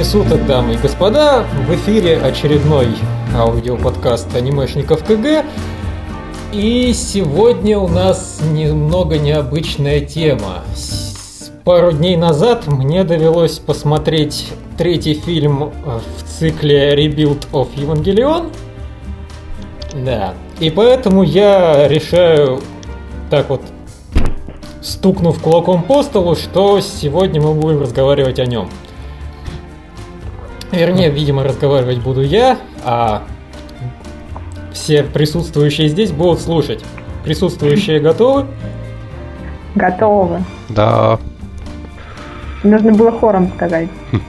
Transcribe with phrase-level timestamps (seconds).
[0.00, 1.44] Времени суток, дамы и господа!
[1.68, 2.88] В эфире очередной
[3.36, 5.44] аудиоподкаст анимешников КГ.
[6.54, 10.64] И сегодня у нас немного необычная тема.
[11.64, 14.48] Пару дней назад мне довелось посмотреть
[14.78, 18.50] третий фильм в цикле Rebuild of Evangelion.
[20.02, 20.32] Да.
[20.60, 22.62] И поэтому я решаю
[23.28, 23.60] так вот
[24.80, 28.70] стукнув кулаком по столу, что сегодня мы будем разговаривать о нем.
[30.72, 33.22] Вернее, видимо, разговаривать буду я, а
[34.72, 36.84] все присутствующие здесь будут слушать.
[37.24, 38.46] Присутствующие готовы?
[39.74, 40.42] Готовы.
[40.68, 41.18] Да.
[42.62, 43.88] Нужно было хором сказать.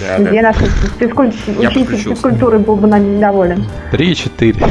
[0.00, 0.48] Да, Где да.
[0.52, 0.56] наш
[0.98, 3.64] физкуль- учитель физкультуры был бы нам недоволен.
[3.90, 4.66] Три-четыре.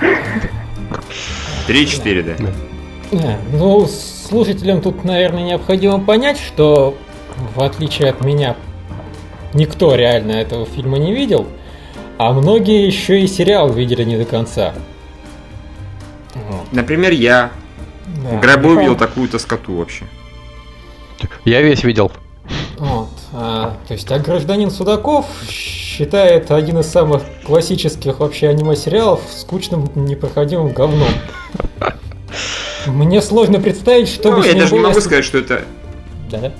[1.68, 2.44] 3-4, да.
[3.16, 6.96] Не, Ну, слушателям тут, наверное, необходимо понять, что
[7.54, 8.56] в отличие от меня,
[9.54, 11.46] никто реально этого фильма не видел,
[12.18, 14.74] а многие еще и сериал видели не до конца.
[16.34, 17.50] Вот, Например, я
[18.06, 18.36] да.
[18.36, 20.04] в гробу видел такую-то скоту вообще.
[21.44, 22.10] Я весь видел.
[22.78, 29.88] Вот, а, то есть, а гражданин Судаков считает один из самых классических вообще аниме-сериалов скучным,
[29.94, 31.08] непроходимым говном.
[32.86, 35.38] Мне сложно представить, что Ну, бы с я ним даже не могу если- сказать, что
[35.38, 35.64] это...
[36.30, 36.52] Да.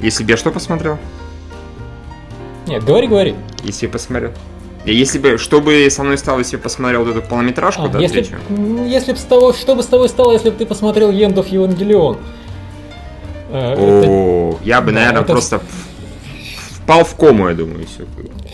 [0.00, 0.98] Если бы я что посмотрел?
[2.66, 3.34] Нет, говори, говори.
[3.62, 4.30] Если я посмотрел.
[4.84, 7.88] И Если бы, что бы со мной стало, если я посмотрел вот эту полнометражку, А,
[7.88, 10.66] да, если, м, если бы с того, что бы с тобой стало, если бы ты
[10.66, 12.18] посмотрел Евангелион?
[13.50, 15.62] Э, это О, я бы, наверное, просто
[16.82, 18.04] впал в кому, я думаю, все.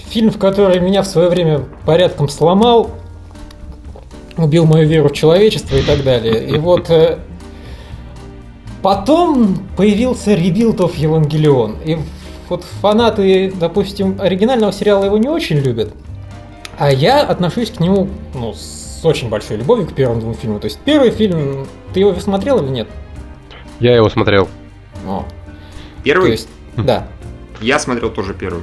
[0.09, 2.91] фильм, в который меня в свое время порядком сломал,
[4.37, 6.49] убил мою веру в человечество и так далее.
[6.49, 7.19] И вот э,
[8.83, 11.77] потом появился Rebuild of Евангелион.
[11.85, 11.99] И
[12.51, 15.93] вот фанаты, допустим, оригинального сериала его не очень любят.
[16.79, 20.61] А я отношусь к нему ну, с очень большой любовью к первым двум фильмам.
[20.61, 22.89] То есть первый фильм, ты его смотрел или нет?
[23.79, 24.49] Я его смотрел.
[25.07, 25.25] О,
[26.03, 26.27] Первый?
[26.27, 27.07] То есть, да.
[27.61, 28.63] Я смотрел тоже первый.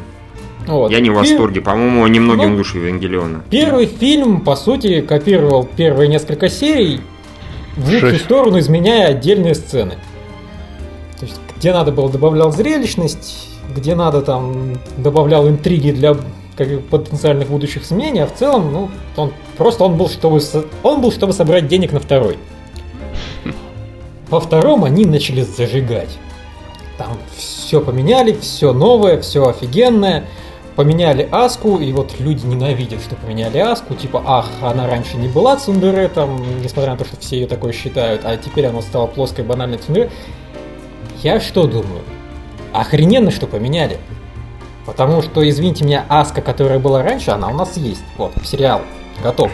[0.67, 0.91] Вот.
[0.91, 1.61] Я не в восторге.
[1.61, 3.43] По-моему, немногим Ну, лучше Евангелиона.
[3.49, 7.01] Первый фильм, по сути, копировал первые несколько серий
[7.77, 8.25] в лучшую Шесть.
[8.25, 9.93] сторону, изменяя отдельные сцены.
[11.19, 13.46] То есть, где надо было, добавлял зрелищность,
[13.77, 16.15] где надо, там, добавлял интриги для
[16.57, 20.41] как потенциальных будущих сменений, а в целом, ну, он просто он был, чтобы,
[20.83, 22.37] он был, чтобы собрать денег на второй.
[24.29, 26.17] Во втором они начали зажигать.
[26.97, 30.25] Там все поменяли, все новое, все офигенное.
[30.75, 33.95] Поменяли Аску, и вот люди ненавидят, что поменяли Аску.
[33.95, 37.71] Типа, ах, она раньше не была Цундере, там, несмотря на то, что все ее такой
[37.71, 40.11] считают, а теперь она стала плоской банальной Цундере.
[41.23, 42.01] Я что думаю?
[42.73, 43.99] Охрененно, что поменяли.
[44.85, 48.03] Потому что, извините меня, Аска, которая была раньше, она у нас есть.
[48.17, 48.81] Вот, сериал.
[49.21, 49.51] Готов.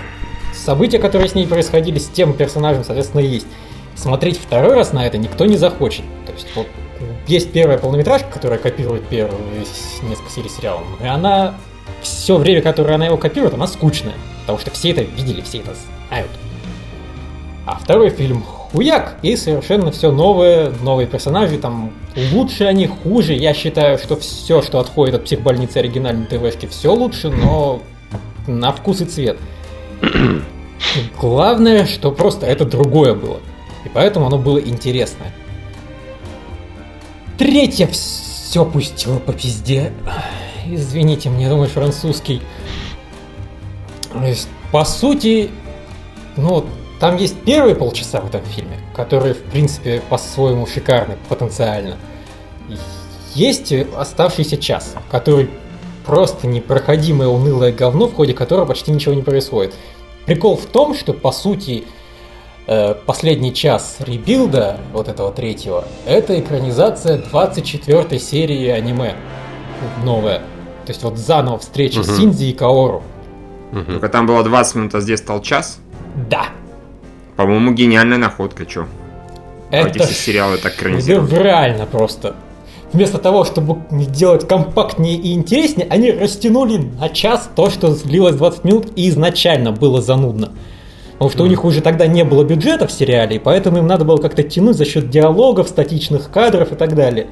[0.54, 3.48] События, которые с ней происходили, с тем персонажем, соответственно, есть.
[3.96, 6.04] Смотреть второй раз на это никто не захочет.
[6.26, 6.68] То есть, вот,
[7.28, 9.66] есть первая полнометражка, которая копирует первые
[10.04, 10.82] несколько серий сериала.
[11.02, 11.56] И она
[12.02, 14.16] все время, которое она его копирует, она скучная.
[14.42, 15.74] Потому что все это видели, все это
[16.10, 16.30] знают.
[17.66, 23.34] А второй фильм хуяк, и совершенно все новое, новые персонажи, там лучше они, хуже.
[23.34, 27.82] Я считаю, что все, что отходит от психбольницы оригинальной ТВшки, все лучше, но
[28.48, 29.38] на вкус и цвет.
[31.20, 33.40] Главное, что просто это другое было.
[33.86, 35.34] И поэтому оно было интересное.
[37.38, 39.92] Третье все пустило по пизде.
[40.66, 42.42] Извините, мне думаю, французский.
[44.72, 45.50] По сути,
[46.38, 46.66] ну,
[47.04, 51.98] там есть первые полчаса в этом фильме, которые, в принципе, по-своему шикарны потенциально.
[53.36, 55.50] Есть оставшийся час, который
[56.06, 59.74] просто непроходимое унылое говно, в ходе которого почти ничего не происходит.
[60.26, 61.84] Прикол в том, что, по сути,
[62.68, 69.16] э, последний час ребилда, вот этого третьего, это экранизация 24 серии аниме.
[70.06, 70.38] Новая.
[70.86, 72.16] То есть вот заново встреча Мгм.
[72.16, 73.04] Синдзи и Каору.
[73.74, 73.92] Мгм.
[73.92, 75.80] Только там было 20 минут, а здесь стал час.
[76.30, 76.46] Да.
[77.36, 78.86] По-моему, гениальная находка, чё?
[79.72, 81.28] Это Эти все сериалы так экранизированы.
[81.30, 82.36] шедеврально просто.
[82.92, 88.64] Вместо того, чтобы делать компактнее и интереснее, они растянули на час то, что длилось 20
[88.66, 90.52] минут и изначально было занудно.
[91.14, 94.06] Потому что у них уже тогда не было бюджета в сериале, и поэтому им надо
[94.06, 97.28] было как-то тянуть за счет диалогов, статичных кадров и так далее.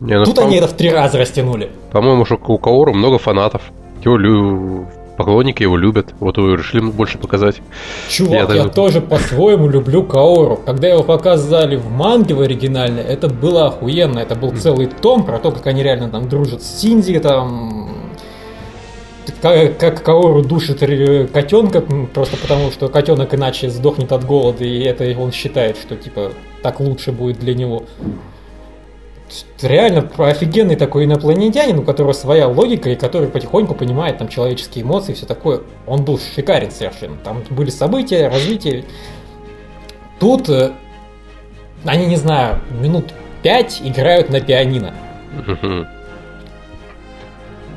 [0.00, 1.70] Не, ну, Тут по- они это в три раза растянули.
[1.90, 3.62] По-моему, что у Каору много фанатов.
[4.04, 4.86] Его лю-
[5.16, 6.14] поклонники его любят.
[6.20, 7.60] Вот его решили больше показать.
[8.08, 10.60] Чувак, я, я тоже по-своему люблю Каору.
[10.64, 14.18] Когда его показали в манге в оригинальной, это было охуенно.
[14.18, 17.90] Это был целый том про то, как они реально там дружат с Синди, там
[19.40, 20.80] как, как Каору душит
[21.32, 21.80] котенка,
[22.14, 26.32] просто потому что котенок иначе сдохнет от голода, и это он считает, что типа
[26.62, 27.84] так лучше будет для него.
[29.60, 35.12] Реально офигенный такой инопланетянин, у которого своя логика, и который потихоньку понимает там человеческие эмоции
[35.12, 35.62] и все такое.
[35.86, 37.16] Он был шикарен совершенно.
[37.18, 38.84] Там были события, развитие.
[40.18, 40.72] Тут э,
[41.84, 43.12] они, не знаю, минут
[43.42, 44.94] пять играют на пианино.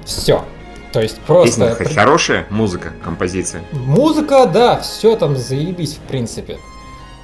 [0.06, 0.44] Все.
[0.92, 1.76] То есть просто...
[1.76, 3.62] Песня хорошая музыка, композиция.
[3.74, 6.54] Музыка, да, все там заебись, в принципе.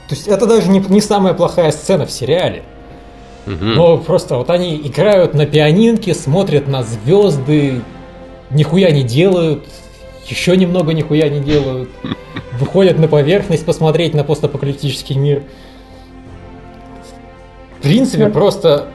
[0.10, 2.64] То есть это даже не, не самая плохая сцена в сериале.
[3.52, 3.66] Угу.
[3.66, 7.82] Но просто вот они играют на пианинке, смотрят на звезды,
[8.50, 9.66] нихуя не делают,
[10.28, 11.90] еще немного нихуя не делают,
[12.60, 15.44] выходят на поверхность посмотреть на постапокалиптический мир.
[17.80, 18.88] В принципе, просто...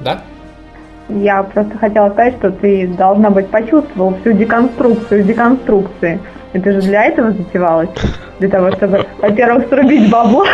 [0.00, 0.22] Да?
[1.08, 6.20] Я просто хотела сказать, что ты должна быть почувствовал всю деконструкцию деконструкции.
[6.56, 7.90] Это же для этого затевалось.
[8.38, 10.46] Для того, чтобы, во-первых, срубить бабло,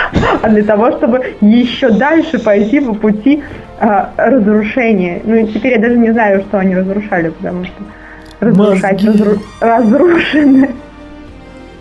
[0.43, 3.43] а для того, чтобы еще дальше пойти по пути
[3.79, 5.21] э, разрушения.
[5.25, 7.83] Ну и теперь я даже не знаю, что они разрушали, потому что
[8.41, 9.39] разрушать разру...
[9.61, 10.71] разрушены.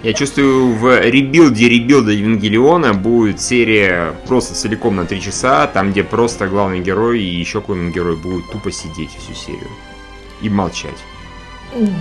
[0.04, 6.04] Я чувствую, в ребилде ребилда Евангелиона будет серия просто целиком на 3 часа, там где
[6.04, 9.70] просто главный герой и еще какой-нибудь герой будут тупо сидеть всю серию
[10.42, 10.98] и молчать.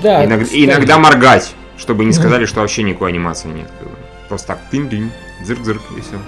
[0.03, 0.25] Да.
[0.25, 3.71] Иногда, иногда моргать, чтобы не сказали, что вообще никакой анимации нет.
[4.29, 5.11] Просто так тынь-дынь,
[5.43, 6.19] дзырк-дзырк и все.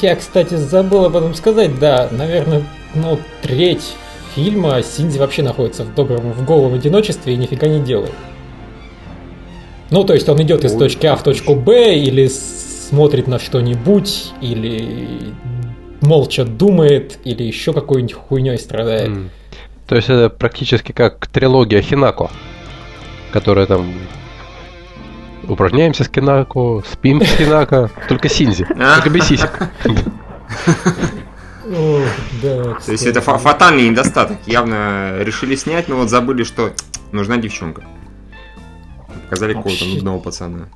[0.00, 2.62] Я, кстати, забыл об этом сказать, да, наверное,
[2.94, 3.96] ну, треть
[4.34, 8.14] фильма Синди вообще находится в добром, в голом одиночестве и нифига не делает.
[9.90, 14.32] Ну, то есть он идет из точки А в точку Б, или смотрит на что-нибудь,
[14.40, 15.34] или
[16.00, 19.08] молча думает, или еще какой-нибудь хуйней страдает.
[19.08, 19.28] Mm.
[19.88, 22.30] То есть это практически как трилогия Хинако,
[23.32, 23.92] которая там
[25.50, 29.68] упражняемся с Кинако, спим с Кинако, только Синзи, только без сисек.
[31.70, 34.38] То есть это фатальный недостаток.
[34.46, 36.72] Явно решили снять, но вот забыли, что
[37.12, 37.84] нужна девчонка.
[39.24, 40.68] Показали какого-то нудного пацана.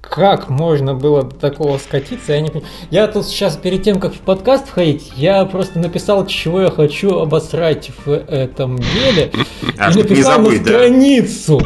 [0.00, 2.50] Как можно было до такого скатиться, я не.
[2.90, 7.18] Я тут сейчас, перед тем, как в подкаст входить, я просто написал, чего я хочу
[7.18, 9.30] обосрать в этом деле.
[9.78, 11.62] А, и написал на страницу.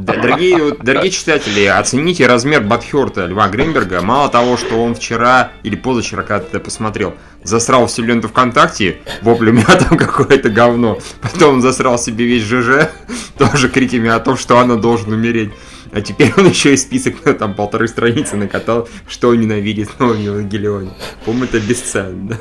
[0.00, 4.00] Дорогие, дорогие читатели, оцените размер Батхерта Льва Гринберга.
[4.00, 7.14] Мало того, что он вчера или позавчера, когда ты посмотрел,
[7.44, 10.98] засрал всю ленту ВКонтакте, вопли, у меня там какое-то говно.
[11.20, 12.88] Потом он засрал себе весь ЖЖ,
[13.36, 15.50] тоже криками о том, что она должен умереть.
[15.92, 20.00] А теперь он еще и список, ну, там, полторы страницы накатал, что он ненавидит в
[20.00, 20.92] новом Евангелионе.
[21.26, 22.38] По-моему, это бесценно?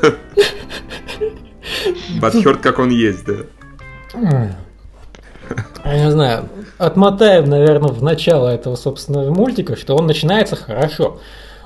[2.22, 4.56] Батхерт, как он есть, да.
[5.86, 11.20] Я не знаю, отмотаем, наверное, в начало этого, собственно, мультика, что он начинается хорошо.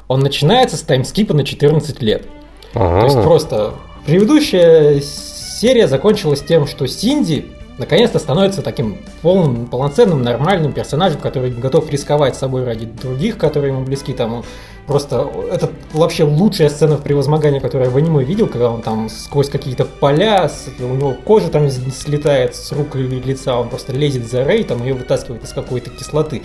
[0.08, 2.26] Он начинается с таймскипа на 14 лет.
[2.74, 3.02] А-а-а.
[3.02, 3.74] То есть просто
[4.06, 11.90] предыдущая серия закончилась тем, что Синди наконец-то становится таким полным, полноценным, нормальным персонажем, который готов
[11.90, 14.14] рисковать собой ради других, которые ему близки.
[14.14, 14.44] Там
[14.86, 19.10] просто это вообще лучшая сцена в превозмогании, которую я в аниме видел, когда он там
[19.10, 24.30] сквозь какие-то поля, у него кожа там слетает с рук и лица, он просто лезет
[24.30, 26.44] за Рей, там ее вытаскивает из какой-то кислоты,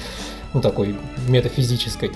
[0.54, 2.12] ну такой метафизической.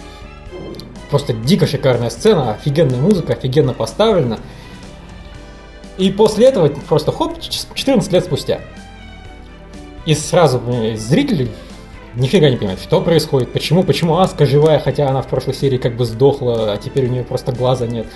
[1.10, 4.38] Просто дико шикарная сцена, офигенная музыка, офигенно поставлена.
[5.98, 8.60] И после этого просто хоп, 14 лет спустя.
[10.06, 10.61] И сразу
[10.97, 11.49] зрители
[12.16, 15.97] нифига не понимают, что происходит, почему, почему Аска живая, хотя она в прошлой серии как
[15.97, 18.06] бы сдохла, а теперь у нее просто глаза нет.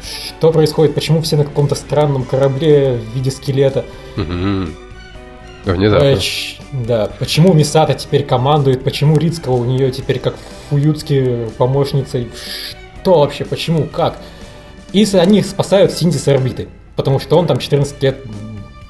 [0.00, 3.84] Что происходит, почему все на каком-то странном корабле в виде скелета.
[5.64, 6.04] Внезапно.
[6.04, 6.18] Э,
[6.72, 10.34] да, почему Мисата теперь командует, почему Рицкого у нее теперь как
[10.70, 12.28] Фуюцки помощницей,
[13.02, 14.18] что вообще, почему, как.
[14.92, 18.22] И они спасают Синди с орбиты, потому что он там 14 лет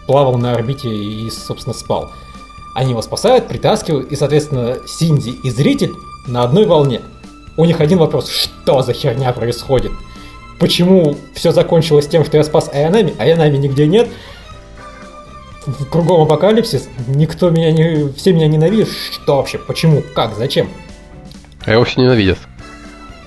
[0.07, 2.13] плавал на орбите и, собственно, спал.
[2.79, 5.95] Они его спасают, притаскивают, и, соответственно, Синди и зритель
[6.29, 7.01] на одной волне.
[7.57, 9.91] У них один вопрос, что за херня происходит?
[10.61, 14.09] Почему все закончилось тем, что я спас Айанами, а Айанами нигде нет?
[15.67, 18.13] В кругом апокалипсис, никто меня не...
[18.13, 18.91] Все меня ненавидят.
[19.11, 19.59] Что вообще?
[19.59, 20.05] Почему?
[20.15, 20.37] Как?
[20.37, 20.71] Зачем?
[21.65, 22.39] А его все ненавидят.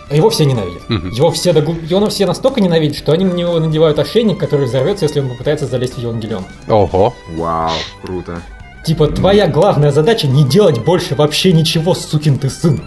[0.09, 0.89] А его все ненавидят.
[0.89, 1.07] Угу.
[1.07, 1.73] Его, все догл...
[1.73, 5.65] его все настолько ненавидят, что они на него надевают ошейник, который взорвется, если он попытается
[5.65, 6.45] залезть в Евангелион.
[6.69, 7.13] Ого.
[7.35, 8.41] Вау, круто.
[8.83, 12.81] Типа, твоя главная задача не делать больше вообще ничего, сукин ты сын.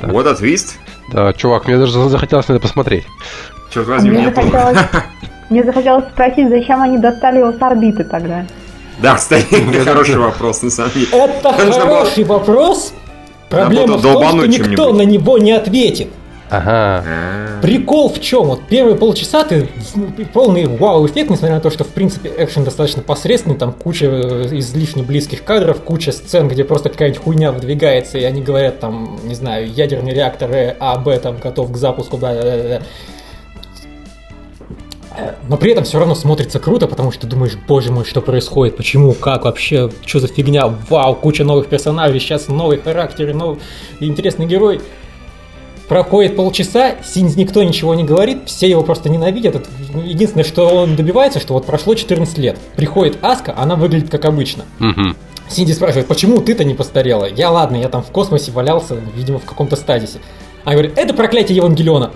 [0.00, 0.12] Так.
[0.12, 0.78] Вот отвист.
[1.12, 3.04] Да, чувак, мне даже захотелось на это посмотреть.
[3.72, 4.78] Черт возьми, Мне захотелось,
[5.50, 8.46] мне захотелось спросить, зачем они достали его с орбиты тогда.
[8.98, 11.06] Да, кстати, это хороший вопрос, на самом деле.
[11.12, 12.92] Это хороший вопрос.
[13.48, 16.08] Проблема в том, что никто на него не ответит.
[16.50, 17.04] Ага.
[17.06, 18.46] А, Прикол в чем?
[18.46, 19.68] Вот первые полчаса ты
[20.32, 25.02] полный вау-эффект, несмотря на то, что в принципе экшен достаточно посредственный, там куча э, излишне
[25.02, 29.70] близких кадров, куча сцен, где просто какая-нибудь хуйня выдвигается, и они говорят там, не знаю,
[29.70, 32.82] ядерный реактор э, А, Б там готов к запуску, да, да, да,
[35.48, 38.76] Но при этом все равно смотрится круто, потому что ты думаешь, боже мой, что происходит,
[38.76, 43.58] почему, как вообще, что за фигня, вау, куча новых персонажей, сейчас новый характер, новый
[44.00, 44.80] интересный герой.
[45.88, 49.56] Проходит полчаса, никто ничего не говорит, все его просто ненавидят.
[49.56, 49.68] Это
[50.04, 52.58] единственное, что он добивается, что вот прошло 14 лет.
[52.76, 54.64] Приходит Аска, она выглядит как обычно.
[55.48, 57.24] Синди спрашивает, почему ты-то не постарела?
[57.24, 60.18] Я ладно, я там в космосе валялся, видимо, в каком-то стазисе.
[60.64, 62.10] Она говорит, это проклятие Евангелиона.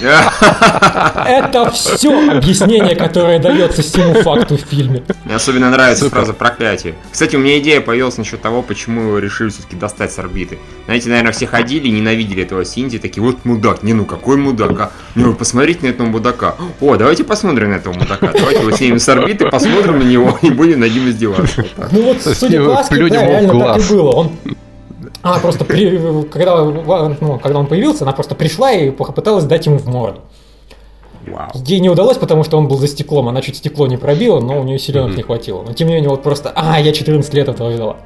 [0.00, 5.02] Это все объяснение, которое дается всему факту в фильме.
[5.24, 6.18] Мне особенно нравится Супер.
[6.18, 6.94] фраза проклятие.
[7.10, 10.58] Кстати, у меня идея появилась насчет того, почему его решили все-таки достать с орбиты.
[10.86, 14.80] Знаете, наверное, все ходили и ненавидели этого Синди, такие, вот мудак, не ну какой мудак,
[14.80, 14.90] а?
[15.14, 16.56] Ну посмотрите на этого мудака.
[16.80, 18.32] О, давайте посмотрим на этого мудака.
[18.32, 21.64] Давайте вот снимем с орбиты, посмотрим на него и будем над ним издеваться.
[21.76, 21.92] Вот.
[21.92, 24.10] Ну вот, судя его по плюнем да, реально так и было.
[24.12, 24.32] Он...
[25.22, 26.24] Она просто, при...
[26.28, 30.20] когда, ну, когда он появился, она просто пришла и попыталась дать ему в морду.
[31.26, 31.50] Вау.
[31.54, 34.60] Ей не удалось, потому что он был за стеклом, она чуть стекло не пробила, но
[34.60, 35.16] у нее силенок Мгм.
[35.16, 35.62] не хватило.
[35.62, 37.96] Но тем не менее, вот просто, а, я 14 лет этого ждала.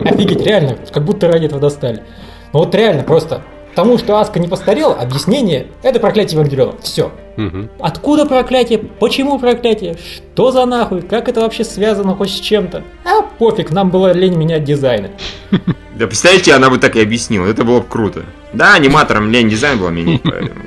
[0.00, 2.04] Офигеть, реально, как будто ради этого достали.
[2.52, 3.42] Но вот реально, просто
[3.74, 6.74] тому, что Аска не постарела, объяснение– это проклятие Евангелиона.
[6.82, 7.10] Все.
[7.38, 7.68] Мгм.
[7.78, 8.78] Откуда проклятие?
[8.78, 9.96] Почему проклятие?
[10.34, 11.02] Что за нахуй?
[11.02, 12.82] Как это вообще связано хоть с чем-то?
[13.04, 15.10] А пофиг, нам было лень менять дизайны.
[15.98, 18.22] Да представляете, она бы так и объяснила, это было бы круто.
[18.52, 20.60] Да, аниматорам лень дизайн было менять, поэтому.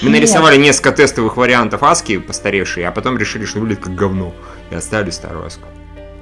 [0.00, 4.32] Мы нарисовали несколько тестовых вариантов Аски постаревшие, а потом решили, что выглядит как говно.
[4.70, 5.64] И оставили старую Аску.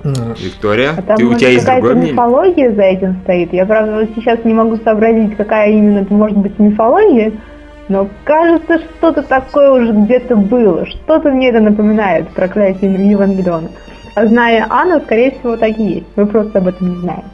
[0.02, 2.12] М, Виктория, А там, ты, у может, тебя есть какая-то другое мнение?
[2.14, 3.52] мифология за этим стоит.
[3.52, 7.32] Я, правда, вот сейчас не могу сообразить, какая именно это может быть мифология,
[7.88, 10.86] но кажется, что-то такое уже где-то было.
[10.86, 13.70] Что-то мне это напоминает, проклятие Евангелиона.
[14.14, 16.06] А зная Анну, скорее всего, так и есть.
[16.16, 17.24] Вы просто об этом не знаете.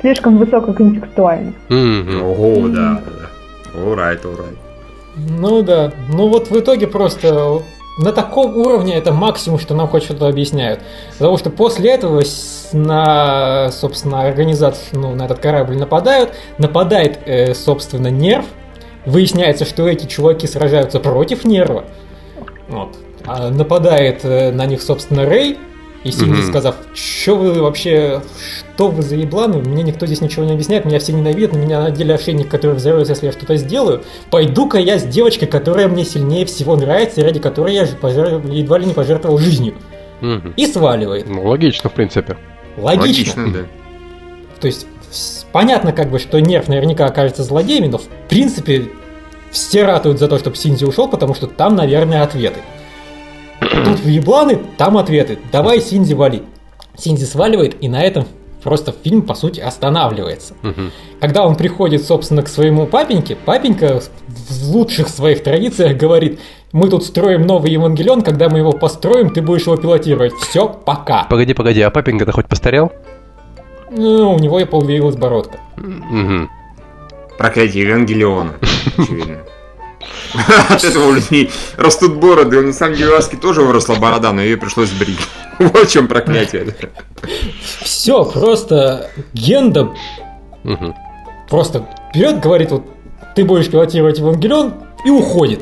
[0.00, 1.52] Слишком высококонтекстуально.
[1.68, 2.22] Мгм.
[2.22, 3.80] Ого, да, да.
[3.80, 4.56] Alright, alright.
[5.16, 7.62] Ну да, ну вот в итоге просто
[7.98, 10.80] на таком уровне это максимум, что нам хоть что-то объясняют.
[11.18, 12.22] Потому что после этого
[12.72, 18.44] на, собственно, организацию, ну, на этот корабль нападают, нападает, э, собственно, нерв.
[19.08, 21.84] Выясняется, что эти чуваки сражаются против нерва.
[22.68, 22.96] Вот.
[23.24, 25.58] А нападает э, на них, собственно, Рэй.
[26.04, 26.48] И Синди Мгм.
[26.48, 28.22] сказав, что вы вообще,
[28.76, 31.80] что вы за ебланы, мне никто здесь ничего не объясняет, меня все ненавидят, на меня
[31.82, 34.04] надели ошейник, который взорвется, если я что-то сделаю.
[34.30, 38.48] Пойду-ка я с девочкой, которая мне сильнее всего нравится, и ради которой я же пожер-
[38.48, 39.74] едва ли не пожертвовал жизнью.
[40.20, 40.54] Мгм.
[40.56, 41.28] И сваливает.
[41.28, 42.36] Ну, логично, в принципе.
[42.76, 43.42] Логично.
[43.42, 43.66] Логично, да.
[44.60, 44.86] То есть,
[45.50, 48.86] понятно как бы, что Нерв наверняка окажется злодеями, но в принципе
[49.50, 52.60] все ратуют за то, чтобы Синзи ушел, потому что там, наверное, ответы.
[53.60, 55.38] Тут ебланы, там ответы.
[55.52, 56.42] Давай, Синзи, вали.
[56.96, 58.26] Синзи сваливает, и на этом
[58.62, 60.54] просто фильм, по сути, останавливается.
[61.20, 66.40] Когда он приходит, собственно, к своему папеньке, папенька в лучших своих традициях говорит,
[66.72, 70.34] мы тут строим новый Евангелион, когда мы его построим, ты будешь его пилотировать.
[70.34, 71.24] Все, пока.
[71.24, 72.92] Погоди, погоди, а папенька-то хоть постарел?
[73.90, 75.58] Ну, у него и появилась бородка.
[75.76, 76.50] Мгм.
[77.38, 78.54] Проклятие Евангелиона,
[78.96, 79.38] очевидно.
[80.68, 82.60] От этого у людей растут бороды.
[82.60, 85.20] На самом деле у Аски тоже выросла борода, но ее пришлось брить.
[85.58, 86.74] Вот в чем проклятие.
[87.80, 89.90] Все, просто Генда
[91.48, 92.84] просто берет, говорит, вот
[93.34, 95.60] ты будешь пилотировать Евангелион и уходит.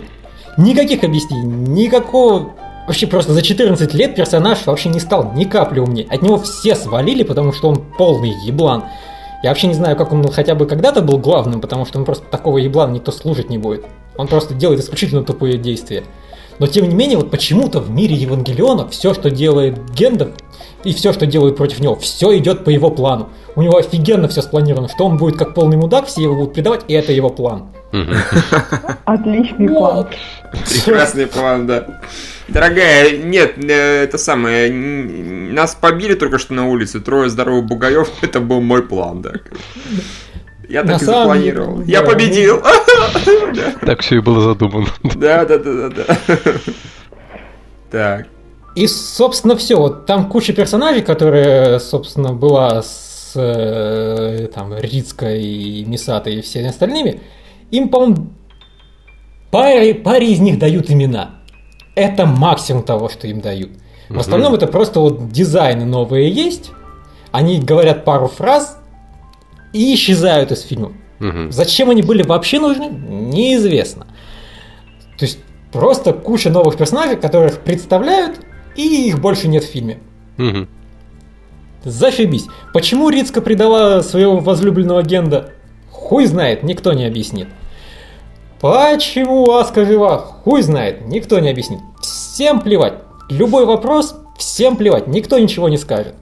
[0.56, 2.54] Никаких объяснений, никакого...
[2.86, 6.06] Вообще просто за 14 лет персонаж вообще не стал ни капли умнее.
[6.08, 8.84] От него все свалили, потому что он полный еблан.
[9.46, 12.24] Я вообще не знаю, как он хотя бы когда-то был главным, потому что он просто
[12.28, 13.84] такого еблана никто служить не будет.
[14.16, 16.02] Он просто делает исключительно тупые действия.
[16.58, 20.32] Но тем не менее, вот почему-то в мире Евангелиона все, что делает Гендер,
[20.82, 23.28] и все, что делают против него, все идет по его плану.
[23.54, 26.80] У него офигенно все спланировано, что он будет как полный мудак, все его будут предавать,
[26.88, 27.68] и это его план.
[29.04, 30.08] Отличный план.
[30.52, 32.00] Прекрасный план, да.
[32.48, 38.40] Дорогая, нет, э, это самое, нас побили только что на улице, трое здоровых бугаев, это
[38.40, 39.32] был мой план, да.
[40.68, 41.82] Я так и запланировал.
[41.82, 42.62] Я победил.
[43.86, 44.88] Так все и было задумано.
[45.02, 46.16] Да, да, да, да, да.
[47.90, 48.26] Так.
[48.74, 49.76] И, собственно, все.
[49.76, 56.68] Вот там куча персонажей, которые, собственно, была с э, там, Рицкой и Мисатой и всеми
[56.68, 57.20] остальными.
[57.70, 58.28] Им, по-моему,
[59.50, 61.36] паре, паре из них дают имена.
[61.94, 63.70] Это максимум того, что им дают.
[64.08, 66.70] В остальном это просто вот дизайны новые есть.
[67.32, 68.78] Они говорят пару фраз
[69.72, 70.92] и исчезают из фильма.
[71.18, 71.50] Мгм.
[71.50, 74.06] Зачем они были вообще нужны, неизвестно.
[75.18, 75.38] То есть
[75.72, 78.40] просто куча новых персонажей, которых представляют,
[78.76, 79.98] и их больше нет в фильме.
[80.36, 80.68] Мгм.
[81.84, 82.46] Зашибись.
[82.72, 85.52] Почему Рицка предала своего возлюбленного Генда?
[86.06, 87.48] Хуй знает, никто не объяснит.
[88.60, 90.18] Почему Аска жива?
[90.18, 91.80] Хуй знает, никто не объяснит.
[92.00, 92.94] Всем плевать.
[93.28, 96.14] Любой вопрос, всем плевать, никто ничего не скажет.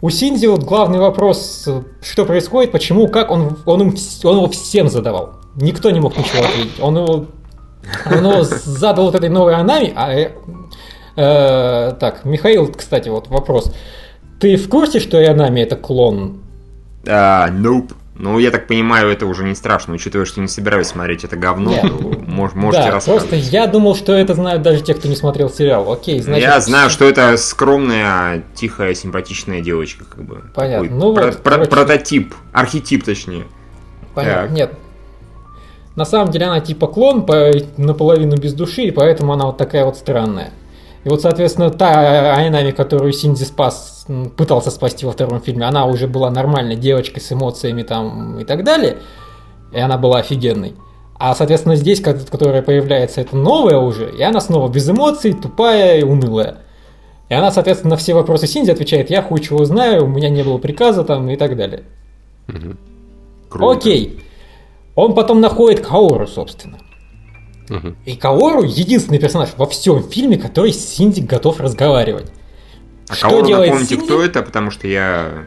[0.00, 1.68] У Синзи вот главный вопрос,
[2.00, 5.32] что происходит, почему, как, он, он, им он его всем задавал.
[5.56, 6.78] Никто не мог ничего ответить.
[6.80, 7.26] Он его,
[8.06, 10.12] он его задал вот этой новой Анами, а...
[10.12, 10.30] э,
[11.16, 13.74] э, так, Михаил, кстати, вот вопрос.
[14.38, 16.40] Ты в курсе, что Янами это клон?
[17.04, 17.94] А, nope.
[18.18, 21.70] Ну, я так понимаю, это уже не страшно, учитывая, что не собираюсь смотреть это говно,
[21.70, 21.82] Нет.
[21.82, 25.48] то мож- можете да, просто я думал, что это знают даже те, кто не смотрел
[25.48, 25.90] сериал.
[25.92, 26.42] Окей, значит...
[26.42, 30.42] Я знаю, что это скромная, тихая, симпатичная девочка, как бы.
[30.52, 30.88] Понятно.
[30.88, 31.70] Такой Ну про- вот, про- короче.
[31.70, 33.44] прототип, архетип, точнее.
[34.14, 34.42] Понятно.
[34.42, 34.50] Так.
[34.50, 34.72] Нет.
[35.94, 39.84] На самом деле она типа клон, по- наполовину без души, и поэтому она вот такая
[39.84, 40.50] вот странная.
[41.04, 46.06] И вот, соответственно, та Айнами, которую Синди спас, пытался спасти во втором фильме, она уже
[46.08, 48.98] была нормальной девочкой с эмоциями там и так далее,
[49.72, 50.74] и она была офигенной.
[51.18, 55.98] А, соответственно, здесь, ко- которая появляется, это новая уже, и она снова без эмоций, тупая
[55.98, 56.58] и унылая.
[57.28, 60.42] И она, соответственно, на все вопросы Синди отвечает, я хуй чего знаю, у меня не
[60.42, 61.82] было приказа там и так далее.
[62.46, 62.78] Мгм.
[63.48, 63.78] Круто.
[63.78, 64.20] Окей.
[64.94, 66.78] Он потом находит Каору, собственно.
[67.68, 67.96] Мгм.
[68.04, 72.30] И Каору единственный персонаж во всем фильме, который с Синди готов разговаривать.
[73.08, 74.06] А Что кого делает напомните, Синди?
[74.06, 75.44] кто это, потому что я...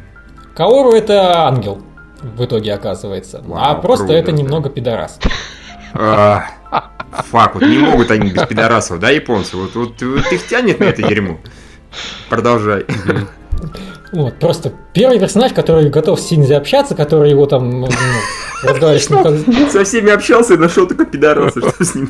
[0.55, 1.81] Каору это ангел,
[2.21, 3.41] в итоге оказывается.
[3.45, 4.37] Вау, а просто круто, это да.
[4.37, 5.19] немного пидорас.
[5.93, 6.45] А,
[7.11, 9.57] Фак, вот не могут они без пидорасов, да, японцы?
[9.57, 11.37] Вот, вот, вот их тянет на это дерьмо.
[12.29, 12.85] Продолжай.
[14.11, 17.87] Вот, просто первый персонаж, который готов с Синди общаться, который его там ну,
[18.63, 22.09] разговаривает с ним как- Со всеми общался и нашел только пидораса, что с ним.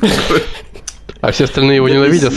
[1.20, 2.32] А все остальные его ненавидят?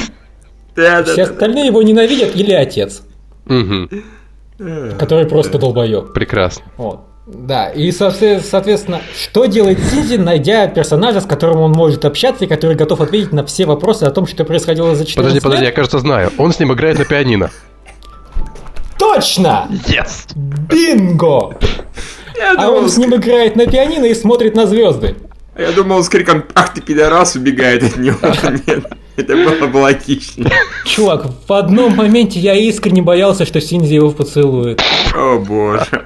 [0.76, 3.02] Да, да, Все остальные его ненавидят или отец,
[3.48, 6.14] который просто долбоеб.
[6.14, 6.64] Прекрасно.
[6.78, 7.00] Вот.
[7.28, 12.48] Да, и соотве- соответственно, что делает Синди, найдя персонажа, с которым он может общаться и
[12.48, 15.72] который готов ответить на все вопросы о том, что происходило за 14 Подожди, подожди, я,
[15.72, 16.32] кажется, знаю.
[16.38, 17.50] Он с ним играет на пианино.
[19.14, 19.68] Точно!
[19.88, 20.26] Yes!
[20.36, 21.56] Бинго!
[22.36, 25.16] Я А думал, он с ним играет на пианино и смотрит на звезды.
[25.58, 28.18] я думал, он с криком «Ах ты пидорас!» убегает от него.
[28.68, 30.52] Нет, это было бы логичнее.
[30.86, 34.82] Чувак, в одном моменте я искренне боялся, что Синзи его поцелует.
[35.14, 36.06] О боже.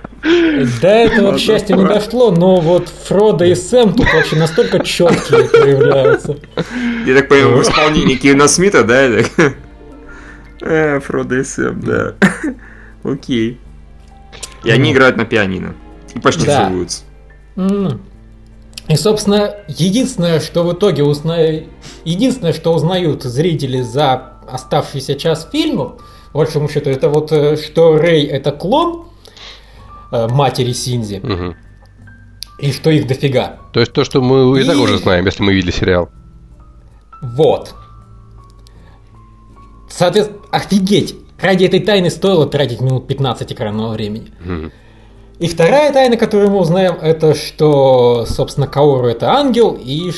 [0.82, 5.46] До этого, к счастью, не дошло, но вот Фродо и Сэм тут вообще настолько четкие
[5.46, 6.36] проявляются.
[7.08, 9.08] Я так понимаю, в исполнении Кевина Смита, да?
[10.62, 12.14] Э, Фродо и Сэм, да.
[13.04, 13.60] Окей.
[14.64, 15.76] И они играют на пианино.
[16.16, 16.66] И почти Да.
[16.68, 17.04] целуются.
[18.88, 21.68] И, собственно, единственное, что в итоге узнают,
[22.06, 24.14] единственное, что узнают зрители за
[24.52, 25.98] оставшийся час фильма,
[26.34, 29.06] по большому счету, это вот, э, что Рэй это клон
[30.12, 31.56] э, матери Синзи, Мгм.
[32.58, 33.58] и что их дофига.
[33.74, 36.10] То есть то, что мы и так И- уже знаем, если мы видели сериал.
[37.22, 37.76] Вот.
[39.90, 41.16] Соответственно, офигеть!
[41.42, 44.32] Ради этой тайны стоило тратить минут 15 экранного времени.
[44.44, 44.72] Мгм.
[45.40, 50.12] И вторая тайна, которую мы узнаем, это что, собственно, Каору это ангел, и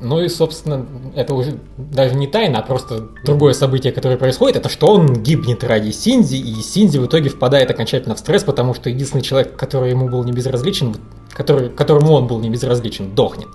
[0.00, 4.68] ну и, собственно, это уже даже не тайна, а просто другое событие, которое происходит, это
[4.68, 8.90] что он гибнет ради Синзи, и Синзи в итоге впадает окончательно в стресс, потому что
[8.90, 10.96] единственный человек, который ему был не безразличен,
[11.30, 13.48] который, которому он был не безразличен, дохнет.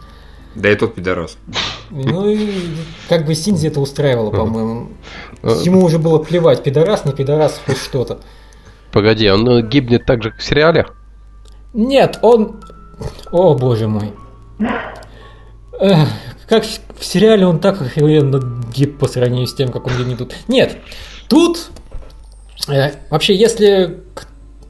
[0.56, 1.38] Да и тот пидорас.
[1.92, 2.50] Ну и
[3.08, 4.90] как бы Синзи это устраивало, по-моему.
[5.44, 8.20] Э, Ему уже было плевать, пидорас, не пидорас, хоть что-то.
[8.92, 10.88] Погоди, он э, гибнет так же, как в сериале?
[11.74, 12.62] Нет, он...
[13.32, 14.12] О, боже мой.
[15.80, 16.10] Эх,
[16.48, 18.42] как в сериале он так охрененно
[18.74, 20.36] гиб по сравнению с тем, как он гибнет тут.
[20.48, 20.78] Нет,
[21.28, 21.70] тут...
[22.68, 24.02] э, вообще, если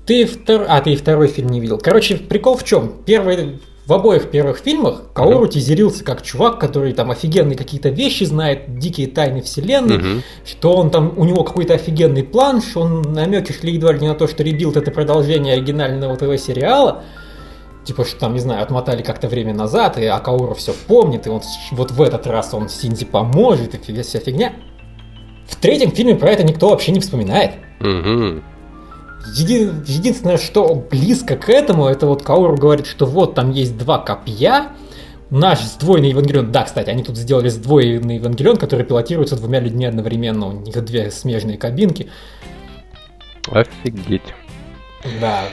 [0.06, 0.66] ты втор...
[0.68, 1.78] А, ты и второй фильм не видел.
[1.78, 2.94] Короче, прикол в чем?
[3.06, 3.60] Первый...
[3.90, 9.08] В обоих первых фильмах Каору тизерился как чувак, который там офигенные какие-то вещи знает, дикие
[9.08, 10.24] тайны вселенной, Мгм.
[10.46, 14.08] что он там, у него какой-то офигенный план, что он намеки шли едва ли не
[14.08, 17.02] на то, что Ребилд это продолжение оригинального ТВ-сериала.
[17.84, 21.42] Типа, что там, не знаю, отмотали как-то время назад, и Акауру все помнит, и он
[21.72, 24.54] вот в этот раз он Синди поможет, и вся фигня.
[25.48, 27.54] В третьем фильме про это никто вообще не вспоминает.
[27.80, 28.44] Угу.
[29.36, 34.00] Еди- единственное, что близко к этому, это вот Кауру говорит, что вот там есть два
[34.00, 34.70] копья,
[35.30, 40.48] наш сдвоенный Евангелион, да, кстати, они тут сделали сдвоенный Евангелион, который пилотируется двумя людьми одновременно,
[40.48, 42.10] у них две смежные кабинки,
[43.52, 44.34] Офигеть.
[45.20, 45.44] да,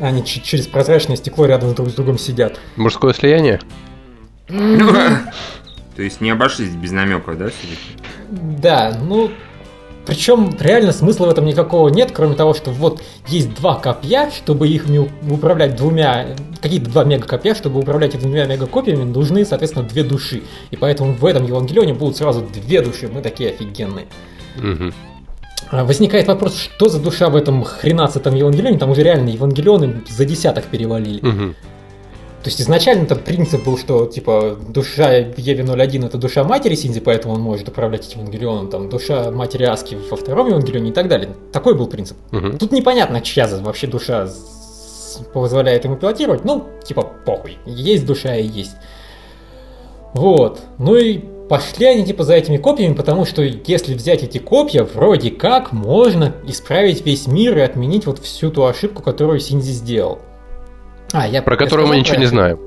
[0.00, 2.58] они ч- через прозрачное стекло рядом друг с другом сидят.
[2.76, 3.60] Мужское слияние?
[4.48, 8.02] То есть не обошлись без намеков, да, все-таки?
[8.30, 9.30] Да, ну,
[10.06, 14.68] причем реально смысла в этом никакого нет, кроме того, что вот есть два копья, чтобы
[14.68, 14.86] их
[15.30, 16.28] управлять двумя,
[16.60, 20.42] какие-то два мега копья, чтобы управлять двумя мега копьями, нужны, соответственно, две души.
[20.70, 24.06] И поэтому в этом Евангелионе будут сразу две души, мы такие офигенные.
[24.56, 24.92] Угу.
[25.84, 30.64] Возникает вопрос, что за душа в этом хренадцатом Евангелионе, там уже реально Евангелионы за десяток
[30.64, 31.26] перевалили.
[31.26, 31.54] Угу.
[32.42, 37.34] То есть изначально там принцип был, что типа душа Еве-01 это душа матери Синзи, поэтому
[37.34, 41.30] он может управлять этим Евангелионом, там душа матери Аски во втором Евангелионе и так далее.
[41.52, 42.16] Такой был принцип.
[42.32, 42.58] Угу.
[42.58, 44.28] Тут непонятно, чья вообще душа
[45.32, 47.58] позволяет ему пилотировать, ну, типа, похуй.
[47.64, 48.74] Есть душа и есть.
[50.14, 50.60] Вот.
[50.78, 55.30] Ну и пошли они типа за этими копьями, потому что если взять эти копья, вроде
[55.30, 60.18] как можно исправить весь мир и отменить вот всю ту ошибку, которую Синзи сделал.
[61.12, 62.58] А, я Про я которую мы ничего про не знаем.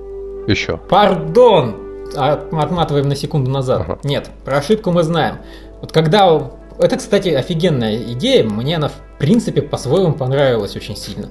[0.47, 0.77] Еще.
[0.89, 1.75] Пардон!
[2.15, 3.81] От- Отматываем на секунду назад.
[3.81, 3.99] Ага.
[4.03, 5.37] Нет, про ошибку мы знаем.
[5.81, 6.51] Вот когда...
[6.77, 8.43] Это, кстати, офигенная идея.
[8.43, 11.29] Мне она, в принципе, по-своему понравилась очень сильно.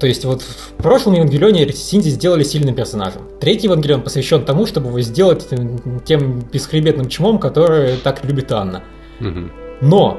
[0.00, 3.22] То есть вот в прошлом Евангелионе Синди сделали сильным персонажем.
[3.40, 8.82] Третий Евангелион посвящен тому, чтобы его сделать тем- тем бесхребетным чмом, который так любит Анна.
[9.20, 9.50] Угу.
[9.82, 10.18] Но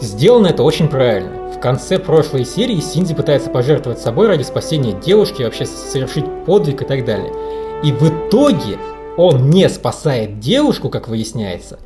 [0.00, 1.52] сделано это очень правильно.
[1.52, 6.84] В конце прошлой серии Синди пытается пожертвовать собой ради спасения девушки, вообще совершить подвиг и
[6.84, 7.32] так далее.
[7.84, 8.78] И в итоге
[9.16, 11.78] он не спасает девушку, как выясняется,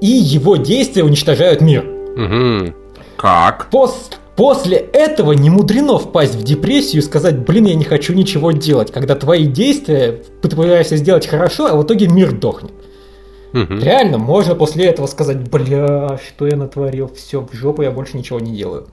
[0.00, 1.84] и его действия уничтожают мир.
[1.84, 2.74] Угу.
[3.16, 3.68] Как?
[3.72, 8.52] Пос- после этого не мудрено впасть в депрессию и сказать, блин, я не хочу ничего
[8.52, 12.72] делать, когда твои действия ты пытаешься сделать хорошо, а в итоге мир дохнет.
[13.52, 13.74] Угу.
[13.74, 18.40] Реально, можно после этого сказать, бля, что я натворил, все, в жопу я больше ничего
[18.40, 18.88] не делаю.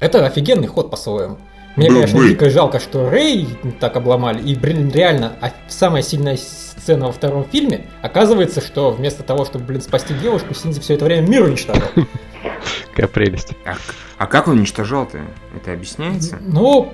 [0.00, 1.38] Это офигенный ход по-своему.
[1.76, 2.28] Мне, Был конечно, бы.
[2.28, 3.48] дико жалко, что Рэй
[3.80, 4.42] так обломали.
[4.42, 9.64] И, блин, реально, а самая сильная сцена во втором фильме, оказывается, что вместо того, чтобы,
[9.64, 11.88] блин, спасти девушку, Синзи все это время мир уничтожал.
[12.90, 13.52] Какая прелесть.
[13.64, 13.76] А,
[14.18, 15.20] а как он уничтожал-то?
[15.56, 16.38] Это объясняется?
[16.42, 16.92] Ну,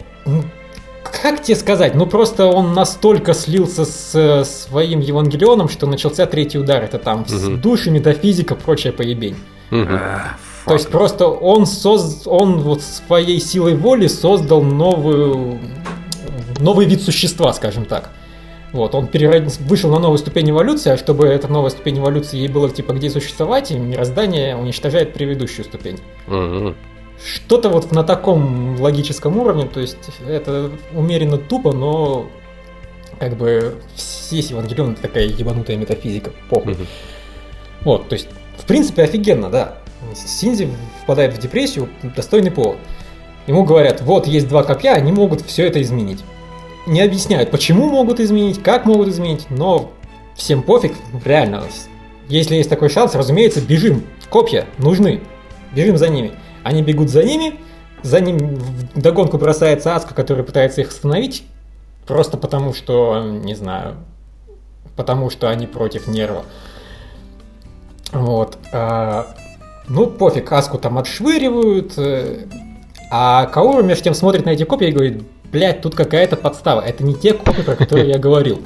[1.10, 6.58] как тебе сказать, ну просто он настолько слился с э, своим Евангелионом, что начался третий
[6.58, 6.82] удар.
[6.82, 7.60] Это там Мгм.
[7.60, 9.36] души, метафизика, прочая поебень.
[9.70, 12.22] А, То есть просто он соз...
[12.26, 15.58] он вот своей силой воли создал новую
[16.58, 18.10] новый вид существа, скажем так.
[18.72, 22.48] Вот, он перерод- вышел на новую ступень эволюции, а чтобы эта новая ступень эволюции ей
[22.48, 25.98] было типа где существовать, и мироздание уничтожает предыдущую ступень.
[26.26, 26.74] Мгм.
[27.24, 32.28] Что-то вот на таком логическом уровне, то есть это умеренно тупо, но
[33.18, 33.76] как бы
[34.30, 36.74] весь Евангелион это такая ебанутая метафизика, похуй.
[36.74, 36.86] Мгм.
[37.82, 39.78] Вот, то есть, в принципе, офигенно, да.
[40.14, 40.68] Синзи
[41.02, 42.78] впадает в депрессию, достойный повод.
[43.46, 46.22] Ему говорят, вот есть два копья, они могут все это изменить.
[46.86, 49.90] Не объясняют, почему могут изменить, как могут изменить, но
[50.36, 50.92] всем пофиг,
[51.24, 51.64] реально.
[52.28, 54.04] Если есть такой шанс, разумеется, бежим.
[54.30, 55.20] Копья нужны.
[55.74, 56.32] Бежим за ними.
[56.64, 57.58] Они бегут за ними,
[58.02, 61.44] за ним в догонку бросается Аска, которая пытается их остановить,
[62.06, 63.96] просто потому что, не знаю,
[64.96, 66.44] потому что они против нерва.
[68.12, 68.58] Вот.
[68.72, 69.34] а,
[69.88, 71.94] ну, пофиг, Аску там отшвыривают.
[71.96, 72.46] э,
[73.10, 76.80] А Кауру между тем смотрит на эти копии и говорит, блядь, тут какая-то подстава.
[76.80, 78.62] Это не те копии, про которые я говорил.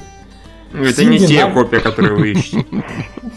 [0.73, 2.65] Ну, Это не Синди те нам- копии, которые вы ищете.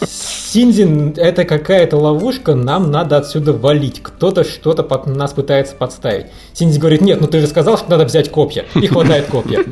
[0.07, 4.01] Синзин, это какая-то ловушка, нам надо отсюда валить.
[4.03, 6.27] Кто-то что-то под нас пытается подставить.
[6.55, 8.65] Синзи говорит, нет, ну ты же сказал, что надо взять копья.
[8.75, 9.65] И хватает копья.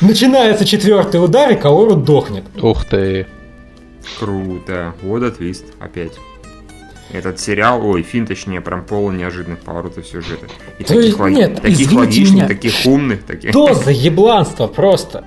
[0.00, 2.44] Начинается четвертый удар, и Каору дохнет.
[2.62, 3.26] Ух ты.
[4.18, 4.94] Круто.
[5.02, 5.64] Вот твист.
[5.78, 6.12] Опять.
[7.12, 10.46] Этот сериал, ой, фильм, точнее, прям полон неожиданных поворотов сюжета.
[10.78, 12.46] И То таких, есть, лог- нет, таких извините логичных, меня.
[12.48, 13.50] таких умных, таких...
[13.50, 15.24] Что за ебланство просто?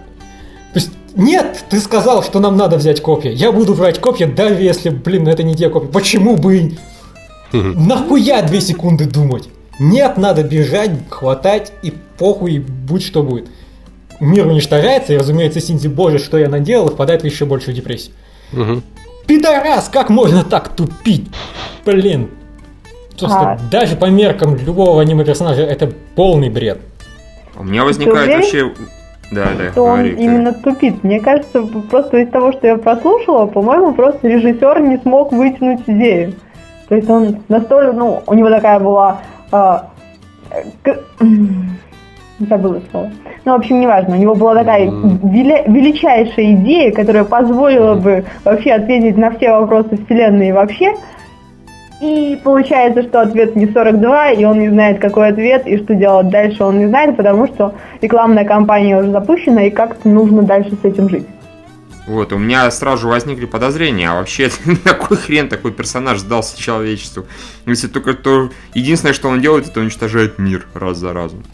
[1.15, 3.31] Нет, ты сказал, что нам надо взять копья.
[3.31, 5.87] Я буду брать копья, даже если, блин, это не те копья.
[5.87, 6.73] Почему бы.
[7.51, 9.49] Нахуя две секунды думать?
[9.79, 13.47] Нет, надо бежать, хватать и похуй, будь что будет.
[14.19, 18.13] Мир уничтожается, и, разумеется, Синди, боже, что я наделал, и впадает в еще большую депрессию.
[18.51, 18.83] Мгм.
[19.27, 21.27] Пидорас, как можно так тупить?
[21.85, 22.29] Блин.
[23.17, 23.59] Просто А.
[23.71, 26.79] даже по меркам любого аниме-персонажа это полный бред.
[27.55, 28.73] У меня возникает вообще
[29.31, 30.23] Да, да, что он Виктор.
[30.23, 31.03] именно тупит.
[31.03, 36.33] Мне кажется, просто из того, что я прослушала, по-моему, просто режиссер не смог вытянуть идею.
[36.89, 39.21] То есть он настолько, ну, у него такая была...
[39.51, 39.77] э,
[40.83, 40.99] к-
[42.39, 43.11] Забыла слово.
[43.45, 44.15] Ну, в общем, неважно.
[44.15, 49.97] У него была такая веля- величайшая идея, которая позволила бы вообще ответить на все вопросы
[50.05, 50.93] Вселенной вообще.
[52.03, 56.29] И получается, что ответ не 42, и он не знает, какой ответ, и что делать
[56.29, 60.83] дальше он не знает, потому что рекламная кампания уже запущена, и как-то нужно дальше с
[60.83, 61.25] этим жить.
[62.05, 64.49] Вот, у меня сразу возникли подозрения, а вообще
[64.85, 67.23] на кой хрен такой персонаж сдался человечеству?
[67.65, 68.49] Если только то...
[68.73, 71.45] Единственное, что он делает, это уничтожает мир раз за разом.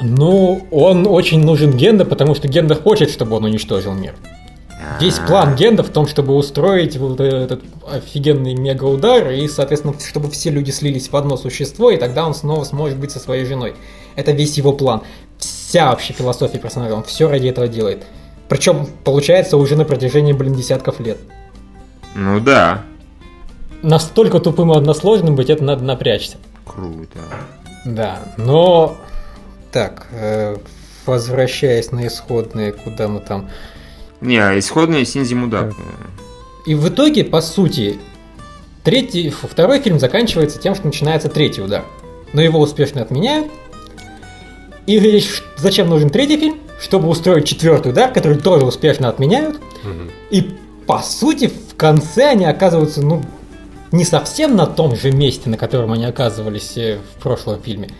[0.00, 4.14] Ну, он очень нужен Генда, потому что Генда хочет, чтобы он уничтожил мир.
[5.00, 10.30] Весь А, план Генда в том, чтобы устроить вот этот офигенный мега-удар, и, соответственно, чтобы
[10.30, 13.74] все люди слились в одно существо, и тогда он снова сможет быть со своей женой.
[14.16, 15.02] Это весь его план.
[15.38, 18.04] Вся вообще философия персонажа, он все ради этого делает.
[18.48, 21.18] Причем, получается, уже на протяжении, блин, десятков лет.
[22.14, 22.82] Ну да,
[23.82, 26.36] Настолько тупым и односложным быть, это надо напрячься.
[26.66, 27.18] круто.
[27.84, 28.96] Да, но...
[29.72, 30.56] Так, э,
[31.06, 33.48] возвращаясь на исходные, куда мы там...
[34.20, 35.72] Не, а исходный Синзи Мудак.
[36.66, 37.98] И в итоге, по сути,
[38.84, 41.84] третий, второй фильм заканчивается тем, что начинается третий удар.
[42.32, 43.48] Но его успешно отменяют.
[44.86, 45.22] И
[45.56, 46.58] зачем нужен третий фильм?
[46.80, 49.60] Чтобы устроить четвертый удар, который тоже успешно отменяют.
[49.84, 50.10] Мгм.
[50.30, 50.56] И
[50.86, 53.22] по сути, в конце они оказываются, ну,
[53.92, 57.90] не совсем на том же месте, на котором они оказывались э, в прошлом фильме,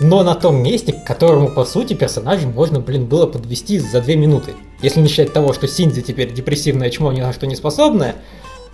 [0.00, 4.16] но на том месте, к которому, по сути, персонажей можно, блин, было подвести за две
[4.16, 4.54] минуты.
[4.82, 8.16] Если не считать того, что Синдзи теперь депрессивное чмо, ни на что не способное,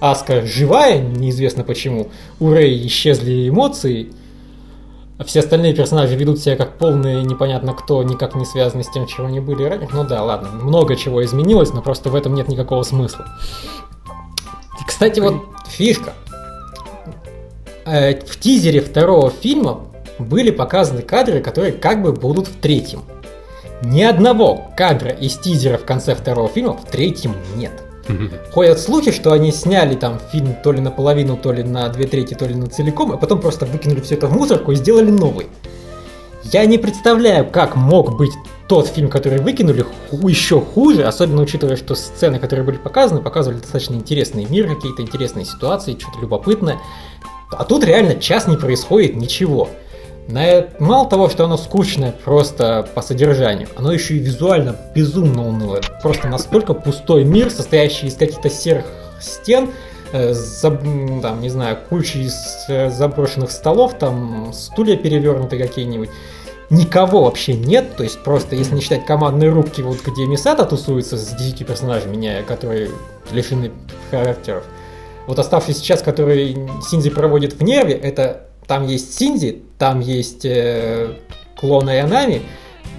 [0.00, 4.12] Аска живая, неизвестно почему, у Рэй исчезли эмоции,
[5.18, 9.06] а все остальные персонажи ведут себя как полные непонятно кто, никак не связаны с тем,
[9.06, 9.90] чего они были ранее.
[9.92, 13.26] Ну да, ладно, много чего изменилось, но просто в этом нет никакого смысла.
[14.80, 15.34] И, кстати, вот
[15.68, 16.14] фишка.
[17.84, 19.89] Э, В тизере второго фильма
[20.20, 23.02] были показаны кадры, которые как бы будут в третьем.
[23.82, 27.72] Ни одного кадра из тизера в конце второго фильма в третьем нет.
[28.52, 32.34] Ходят слухи, что они сняли там фильм то ли наполовину, то ли на две трети,
[32.34, 35.46] то ли на целиком, а потом просто выкинули все это в мусорку и сделали новый.
[36.44, 38.32] Я не представляю, как мог быть
[38.66, 43.58] тот фильм, который выкинули, ху- еще хуже, особенно учитывая, что сцены, которые были показаны, показывали
[43.58, 46.78] достаточно интересный мир, какие-то интересные ситуации, что-то любопытное.
[47.50, 49.68] А тут реально час не происходит ничего.
[50.30, 55.46] На э- Мало того, что оно скучное просто по содержанию, оно еще и визуально безумно
[55.46, 55.82] унылое.
[56.02, 58.84] Просто настолько пустой мир, состоящий из каких-то серых
[59.20, 59.70] стен,
[60.12, 62.34] э, заб- там, не знаю, кучи из
[62.68, 66.10] э, заброшенных столов, там стулья перевернуты какие-нибудь.
[66.70, 71.18] Никого вообще нет, то есть просто, если не считать командные рубки, вот где Мисата тусуется
[71.18, 72.90] с 10 персонажами, которые
[73.32, 73.72] лишены
[74.12, 74.62] характеров.
[75.26, 76.56] Вот оставшийся час, который
[76.88, 81.14] Синзи проводит в нерве, это там есть Синзи, там есть э,
[81.56, 82.42] клон Аянами,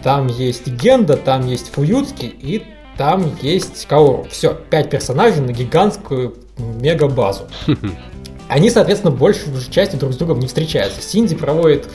[0.04, 2.64] там есть Генда, там есть Фуюцки и
[2.98, 4.26] там есть Каору.
[4.32, 7.44] Все, пять персонажей на гигантскую мегабазу.
[8.50, 11.04] Они, соответственно, большую часть друг с другом не встречаются.
[11.04, 11.88] Синди проводит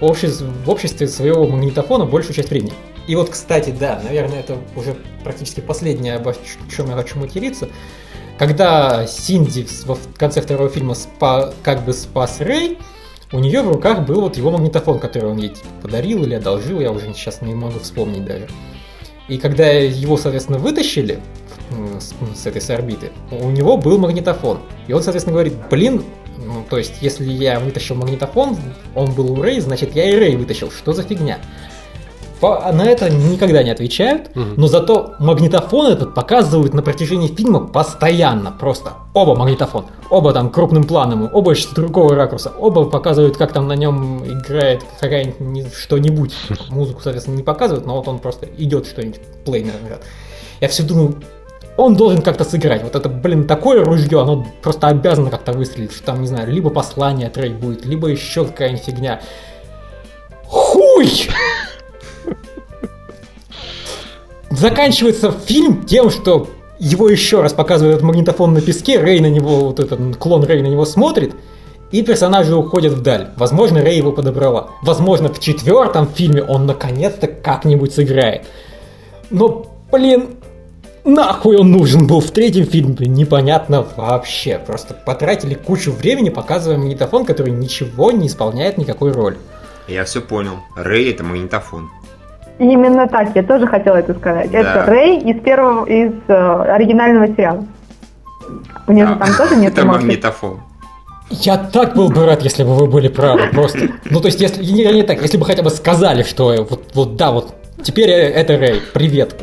[0.00, 2.72] в обществе, в обществе своего магнитофона большую часть времени.
[3.06, 6.34] И вот, кстати, да, наверное, это уже практически последнее, обо
[6.68, 7.68] чем я хочу материться.
[8.38, 12.76] Когда Синди в конце второго фильма спа- как бы спас Рэй,
[13.32, 16.80] у нее в руках был вот его магнитофон, который он ей типа, подарил или одолжил,
[16.80, 18.46] я уже сейчас не могу вспомнить даже.
[19.28, 21.18] И когда его, соответственно, вытащили
[21.98, 24.60] с, с этой с орбиты, у него был магнитофон.
[24.86, 26.04] И он, соответственно, говорит, блин,
[26.38, 28.56] ну, то есть, если я вытащил магнитофон,
[28.94, 30.70] он был у Рэй, значит, я и Рэй вытащил.
[30.70, 31.38] Что за фигня?
[32.42, 34.54] На это никогда не отвечают, Мгм.
[34.56, 38.94] но зато магнитофон этот показывают на протяжении фильма постоянно, просто.
[39.14, 43.74] Оба магнитофон, оба там крупным планом, оба с другого ракурса, оба показывают, как там на
[43.76, 46.34] нем играет какая-нибудь что-нибудь.
[46.70, 50.02] Музыку, соответственно, не показывают, но вот он просто идет что-нибудь, плей нажат.
[50.60, 51.14] Я все думаю,
[51.76, 52.82] он должен как-то сыграть.
[52.82, 56.70] Вот это, блин, такое ружье, оно просто обязано как-то выстрелить, что там, не знаю, либо
[56.70, 59.20] послание от Рэй будет, либо еще какая-нибудь фигня.
[60.48, 61.08] Хуй!
[64.52, 69.80] Заканчивается фильм тем, что его еще раз показывают магнитофон на песке, Рэй на него, вот
[69.80, 71.34] этот клон Рэй на него смотрит,
[71.90, 73.30] и персонажи уходят вдаль.
[73.36, 74.68] Возможно, Рэй его подобрала.
[74.82, 78.46] Возможно, в четвертом фильме он наконец-то как-нибудь сыграет.
[79.30, 80.36] Но, блин,
[81.04, 84.58] нахуй он нужен был в третьем фильме, непонятно вообще.
[84.58, 89.38] Просто потратили кучу времени, показывая магнитофон, который ничего не исполняет никакой роли.
[89.88, 90.58] Я все понял.
[90.76, 91.88] Рэй это магнитофон.
[92.58, 94.50] Именно так, я тоже хотела это сказать.
[94.50, 94.58] Да.
[94.58, 97.64] Это Рэй из первого, из э, оригинального сериала.
[98.86, 100.02] У нее же там тоже нет Это эмоций.
[100.02, 100.60] магнитофон.
[101.30, 103.88] Я так был бы рад, если бы вы были правы, просто.
[104.10, 107.16] Ну, то есть, если не, не так, если бы хотя бы сказали, что вот, вот
[107.16, 109.34] да, вот теперь это Рэй, привет.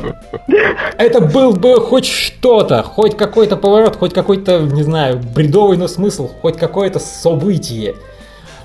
[0.98, 6.30] Это был бы хоть что-то, хоть какой-то поворот, хоть какой-то, не знаю, бредовый, но смысл,
[6.41, 7.95] хоть какое-то событие.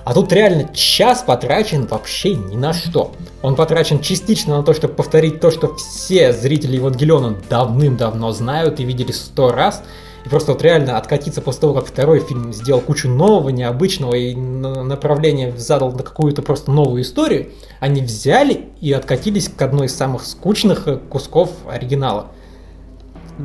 [0.04, 3.12] А тут реально час потрачен вообще ни на что.
[3.42, 8.84] Он потрачен частично на то, чтобы повторить то, что все зрители Евангелиона давным-давно знают и
[8.84, 9.82] видели сто раз.
[10.26, 14.34] И просто вот реально откатиться после того, как второй фильм сделал кучу нового, необычного и
[14.34, 19.94] на- направление задал на какую-то просто новую историю, они взяли и откатились к одной из
[19.94, 22.26] самых скучных э, кусков оригинала.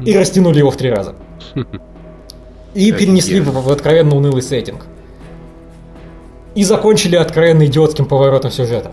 [0.05, 1.15] И растянули его в три раза.
[2.73, 4.85] И перенесли в, в откровенно унылый сеттинг.
[6.55, 8.91] И закончили откровенно идиотским поворотом сюжета.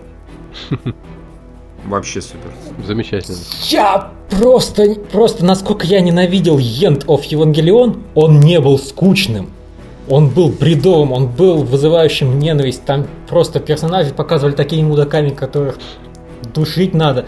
[1.85, 2.51] Вообще супер.
[2.85, 3.37] Замечательно.
[3.69, 9.51] Я просто, просто, насколько я ненавидел End of Evangelion, он не был скучным.
[10.09, 12.83] Он был бредовым, он был вызывающим ненависть.
[12.85, 15.77] Там просто персонажи показывали такими мудаками, которых
[16.53, 17.25] душить надо.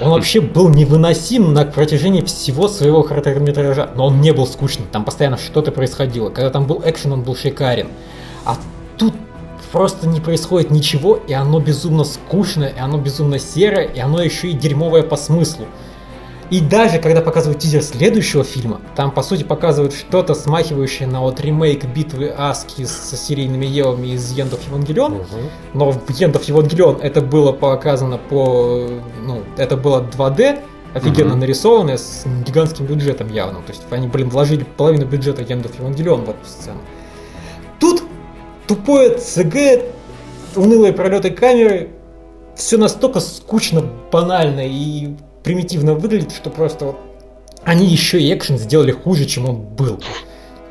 [0.00, 5.04] Он вообще был невыносим на протяжении всего своего хронометража, но он не был скучным, там
[5.04, 6.30] постоянно что-то происходило.
[6.30, 7.88] Когда там был экшен, он был шикарен.
[8.44, 8.56] А
[8.96, 9.14] тут
[9.72, 14.48] просто не происходит ничего, и оно безумно скучное, и оно безумно серое, и оно еще
[14.48, 15.66] и дерьмовое по смыслу.
[16.50, 21.40] И даже когда показывают тизер следующего фильма, там по сути показывают что-то смахивающее на вот
[21.40, 25.26] ремейк битвы Аски с серийными Евами из End of Evangelion,
[25.74, 28.88] но в End of Evangelion это было показано по...
[29.22, 30.60] Ну, это было 2D,
[30.94, 31.40] офигенно Мгм.
[31.40, 33.60] нарисованное, с гигантским бюджетом явно.
[33.60, 36.80] То есть они, блин, вложили половину бюджета End of Evangelion в эту сцену.
[37.78, 38.02] Тут
[38.68, 39.84] тупое ЦГ,
[40.54, 41.90] унылые пролеты камеры,
[42.54, 46.98] все настолько скучно, банально и примитивно выглядит, что просто вот
[47.64, 49.98] они еще и экшен сделали хуже, чем он был.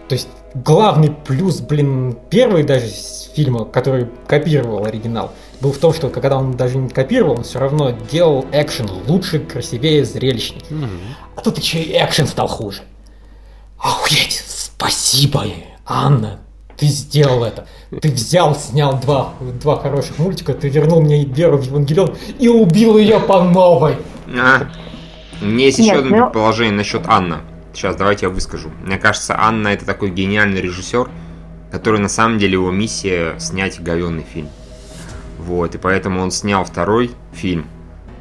[0.08, 2.88] То есть главный плюс, блин, первый даже
[3.36, 7.60] фильма, который копировал оригинал, был в том, что когда он даже не копировал, он все
[7.60, 10.64] равно делал экшен лучше, красивее, зрелищнее.
[10.70, 11.00] Мгм.
[11.36, 12.82] А тут еще и экшен стал хуже.
[13.80, 15.46] Охуеть, спасибо,
[15.86, 16.40] Анна,
[16.78, 17.68] ты сделал это.
[18.02, 22.98] Ты взял, снял два, два хороших мультика, ты вернул мне веру в Евангелион и убил
[22.98, 23.96] ее по новой.
[24.28, 24.68] А,
[25.42, 27.42] у меня есть еще Нет, одно ну- предположение насчет Анна.
[27.74, 28.70] Сейчас, давайте я выскажу.
[28.84, 31.10] Мне кажется, Анна это такой гениальный режиссер,
[31.72, 34.50] который на самом деле его миссия снять говенный фильм.
[35.40, 37.68] Вот, и поэтому он снял второй фильм.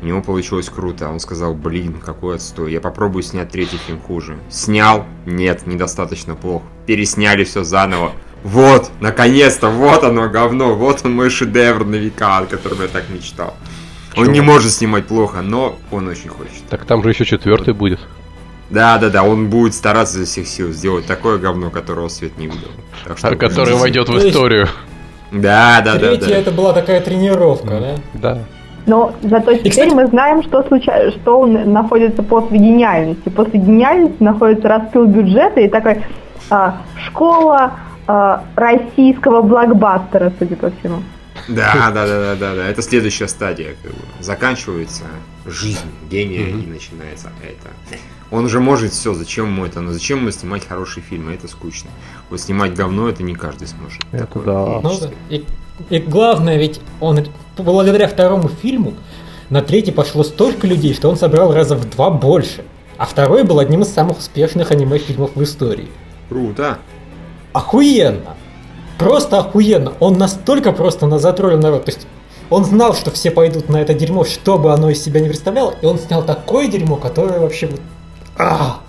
[0.03, 1.09] У него получилось круто.
[1.09, 2.71] Он сказал, блин, какой отстой.
[2.73, 4.37] Я попробую снять третий фильм хуже.
[4.51, 5.07] Снял?
[5.25, 6.67] Нет, недостаточно плохо.
[6.85, 8.13] Пересняли все заново.
[8.47, 13.09] Вот, наконец-то, вот оно говно, вот он мой шедевр на века, о котором я так
[13.09, 13.55] мечтал.
[14.17, 14.35] Он Чего?
[14.35, 16.63] не может снимать плохо, но он очень хочет.
[16.71, 17.99] Так там же еще четвертый будет.
[18.71, 22.47] Да, да, да, он будет стараться изо всех сил сделать такое говно, которого свет не
[22.47, 22.69] видел.
[23.05, 24.69] Так что- Который войдет в историю.
[25.33, 26.37] Да, да, да, Третья да.
[26.37, 27.95] это была такая тренировка, да?
[28.15, 28.39] Да.
[28.87, 31.11] Но зато теперь кстати- мы знаем, что, случа...
[31.11, 33.29] что он находится после гениальности.
[33.29, 36.05] После гениальности находится распил бюджета и такой
[36.49, 36.77] а,
[37.09, 37.73] школа
[38.07, 41.03] а, российского блокбастера, судя по всему.
[41.49, 42.69] Да, да, да, да, да, да.
[42.69, 43.75] Это следующая стадия.
[43.83, 43.99] Как бы.
[44.21, 45.05] Заканчивается
[45.45, 47.99] жизнь гения и начинается это.
[48.31, 49.81] Он уже может все, зачем ему это?
[49.81, 51.35] Но зачем ему снимать хорошие фильмы?
[51.35, 51.91] Это скучно.
[52.31, 54.01] Вот снимать говно это не каждый сможет.
[54.11, 54.81] Это Такое да.
[54.83, 54.93] Ну,
[55.29, 55.45] и,
[55.91, 57.21] и главное, ведь он
[57.57, 58.95] благодаря второму фильму
[59.49, 62.65] на третий пошло столько людей, что он собрал раза в два больше.
[62.99, 65.89] А второй был одним из самых успешных аниме-фильмов в истории.
[66.29, 66.79] Круто.
[67.57, 68.37] Охуенно!
[68.99, 69.95] Просто охуенно!
[69.99, 71.87] Он настолько просто на затроллил народ.
[71.87, 72.07] То есть
[72.51, 75.75] он знал, что все пойдут на это дерьмо, что бы оно из себя не представляло,
[75.81, 77.81] и он снял такое дерьмо, которое вообще вот...
[78.37, 78.81] А,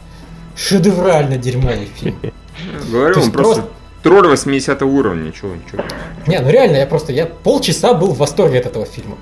[0.58, 2.20] шедеврально дерьмовый фильм.
[2.92, 3.70] Говорю, он просто
[4.04, 5.30] тролль 80 уровня.
[5.30, 5.84] Ничего, ничего.
[6.26, 9.16] Не, ну реально, я просто, я полчаса был в восторге от этого фильма.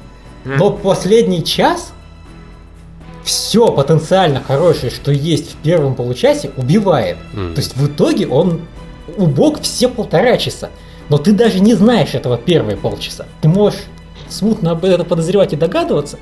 [0.43, 1.93] Но последний час
[3.23, 7.17] все потенциально хорошее, что есть в первом получасе, убивает.
[7.33, 8.61] То есть в итоге он
[9.17, 10.69] убог все полтора часа.
[11.09, 13.25] Но ты даже не знаешь этого первые полчаса.
[13.41, 13.81] Ты можешь
[14.27, 16.17] смутно об этом подозревать и догадываться,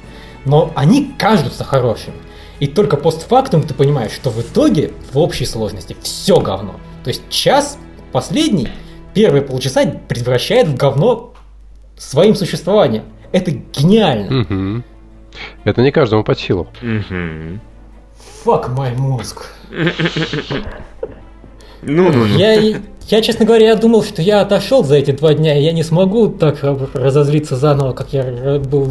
[0.45, 2.15] но они кажутся хорошими.
[2.59, 6.75] И только постфактум ты понимаешь, что в итоге в общей сложности все говно.
[7.03, 7.77] То есть час
[8.11, 8.69] последний,
[9.13, 11.33] первые полчаса превращает в говно
[11.97, 13.03] своим существованием.
[13.31, 14.31] Это гениально.
[14.31, 14.83] Мгм.
[15.63, 16.67] Это не каждому под силу.
[16.81, 17.59] Мгм.
[18.45, 19.47] Fuck мой мозг.
[21.85, 22.37] Ну, ну, ну.
[22.37, 22.53] Я,
[23.09, 25.83] я, честно говоря, я думал, что я отошел за эти два дня, и я не
[25.83, 26.63] смогу так
[26.93, 28.85] разозлиться заново, как я был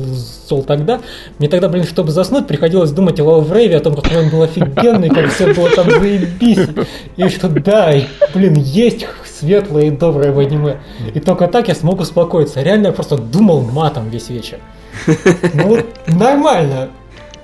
[0.48, 1.00] зол тогда.
[1.38, 4.42] Мне тогда, блин, чтобы заснуть, приходилось думать о Лав Рейве, о том, какой он был
[4.42, 6.68] офигенный, как все было там заебись.
[7.16, 10.80] И что да, и, блин, есть светлое и доброе в аниме.
[11.14, 12.62] И только так я смог успокоиться.
[12.62, 14.58] Реально я просто думал матом весь вечер.
[15.54, 16.90] Ну нормально.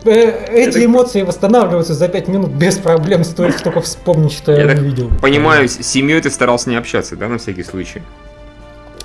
[0.05, 5.11] Э, эти эмоции восстанавливаются за 5 минут без проблем, стоит только вспомнить, что я, увидел.
[5.21, 8.03] понимаю, с семьей ты старался не общаться, да, на всякий случай?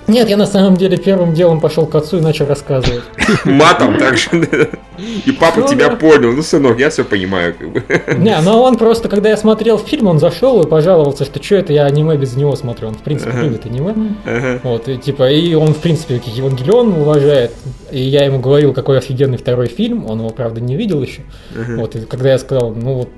[0.07, 3.03] Нет, я на самом деле первым делом пошел к отцу и начал рассказывать.
[3.45, 4.27] Матом так же.
[4.33, 4.67] да.
[5.25, 5.95] И папа Ну тебя да.
[5.95, 6.31] понял.
[6.33, 7.83] Ну, сынок, я все понимаю, как бы.
[8.17, 11.73] Не, но он просто, когда я смотрел фильм, он зашел и пожаловался, что что это
[11.73, 12.89] я аниме без него смотрю.
[12.89, 13.41] Он, в принципе, Ага.
[13.43, 13.93] любит аниме.
[14.25, 14.59] Ага.
[14.63, 17.51] Вот, и, типа, и он, в принципе, Евангелион уважает.
[17.91, 20.05] И я ему говорил, какой офигенный второй фильм.
[20.09, 21.21] Он его, правда, не видел еще.
[21.57, 21.75] Ага.
[21.77, 23.09] Вот, и когда я сказал, ну вот,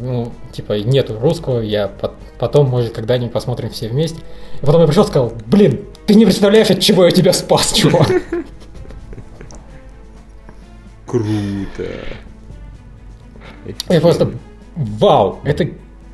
[0.00, 4.18] ну, типа, нету русского, я пот- потом, может, когда-нибудь посмотрим все вместе.
[4.60, 7.72] И потом я пришел и сказал, блин, ты не представляешь, от чего я тебя спас,
[7.74, 8.08] чувак.
[11.06, 11.86] Круто.
[13.88, 14.32] Я просто,
[14.74, 15.68] вау, это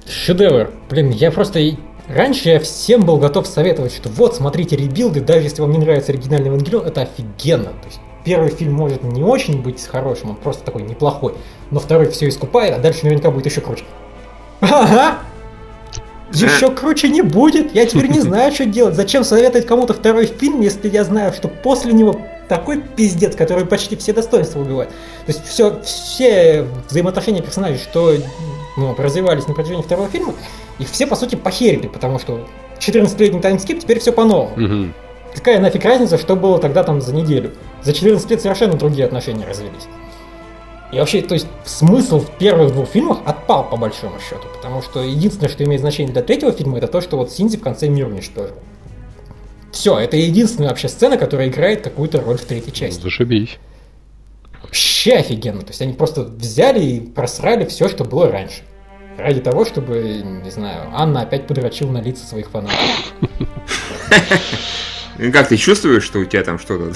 [0.06, 0.70] шедевр.
[0.90, 1.60] Блин, я просто...
[2.08, 6.10] Раньше я всем был готов советовать, что вот, смотрите ребилды, даже если вам не нравится
[6.10, 7.66] оригинальный Евангелион, это офигенно.
[7.66, 11.34] То есть первый фильм может не очень быть хорошим, он просто такой неплохой,
[11.70, 13.84] но второй все искупает, а дальше наверняка будет еще круче.
[14.60, 15.18] Ага!
[16.32, 17.74] Еще круче не будет.
[17.74, 18.94] Я теперь не знаю, что делать.
[18.94, 23.96] Зачем советовать кому-то второй фильм, если я знаю, что после него такой пиздец, который почти
[23.96, 24.88] все достоинства убивает.
[25.26, 28.14] То есть все, все взаимоотношения персонажей, что
[28.76, 30.34] ну, развивались на протяжении второго фильма,
[30.78, 32.46] их все, по сути, похерили, потому что
[32.78, 34.92] 14-летний таймскип теперь все по-новому.
[35.34, 37.52] Какая нафиг разница, что было тогда там за неделю?
[37.82, 39.86] За 14 лет совершенно другие отношения развились.
[40.92, 45.02] И вообще, то есть, смысл в первых двух фильмах отпал по большому счету, потому что
[45.02, 48.06] единственное, что имеет значение для третьего фильма, это то, что вот Синзи в конце мир
[48.06, 48.56] уничтожил.
[49.70, 53.02] Все, это единственная вообще сцена, которая играет какую-то роль в третьей части.
[53.02, 53.58] Зашибись.
[54.62, 55.60] Вообще офигенно.
[55.60, 58.62] То есть они просто взяли и просрали все, что было раньше.
[59.18, 62.78] Ради того, чтобы, не знаю, Анна опять подрочила на лица своих фанатов.
[65.18, 66.92] Ну, Как ты чувствуешь, что у тебя там что-то,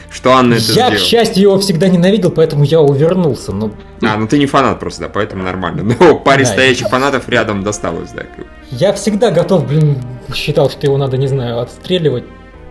[0.10, 0.96] что Анна это я, к сделала?
[0.98, 3.52] счастью, его всегда ненавидел, поэтому я увернулся.
[3.52, 3.70] Но
[4.02, 5.82] А, ну ты не фанат просто, да, поэтому нормально.
[6.00, 6.50] Но паре Да.
[6.50, 8.24] стоячих фанатов рядом досталось, да.
[8.70, 9.96] Я всегда готов, блин,
[10.34, 12.24] считал, что его надо, не знаю, отстреливать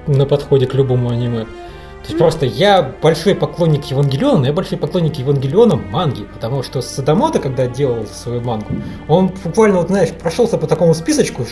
[0.07, 1.45] на подходе к любому аниме.
[2.03, 6.81] То есть просто я большой поклонник Евангелиона, но я большой поклонник Евангелиона манги, потому что
[6.81, 8.73] Садамото, когда делал свою мангу,
[9.07, 11.45] он буквально, вот знаешь, прошелся по такому списочку,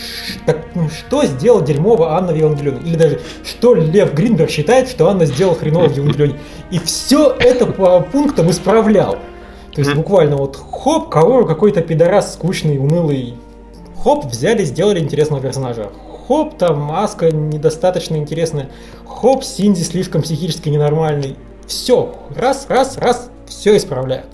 [0.46, 5.08] так, ну, что сделал дерьмово Анна в Евангелионе, или даже что Лев Гринберг считает, что
[5.08, 6.40] Анна сделала хреново в Евангелионе.
[6.72, 9.18] И все это по пунктам исправлял.
[9.72, 13.36] То есть буквально вот хоп, кого какой-то пидорас скучный, унылый,
[14.02, 15.90] хоп, взяли, сделали интересного персонажа.
[16.30, 18.70] Хоп, там Аска недостаточно интересная.
[19.04, 21.36] Хоп, Синдзи слишком психически ненормальный.
[21.66, 24.28] Все, раз, раз, раз, все исправляют.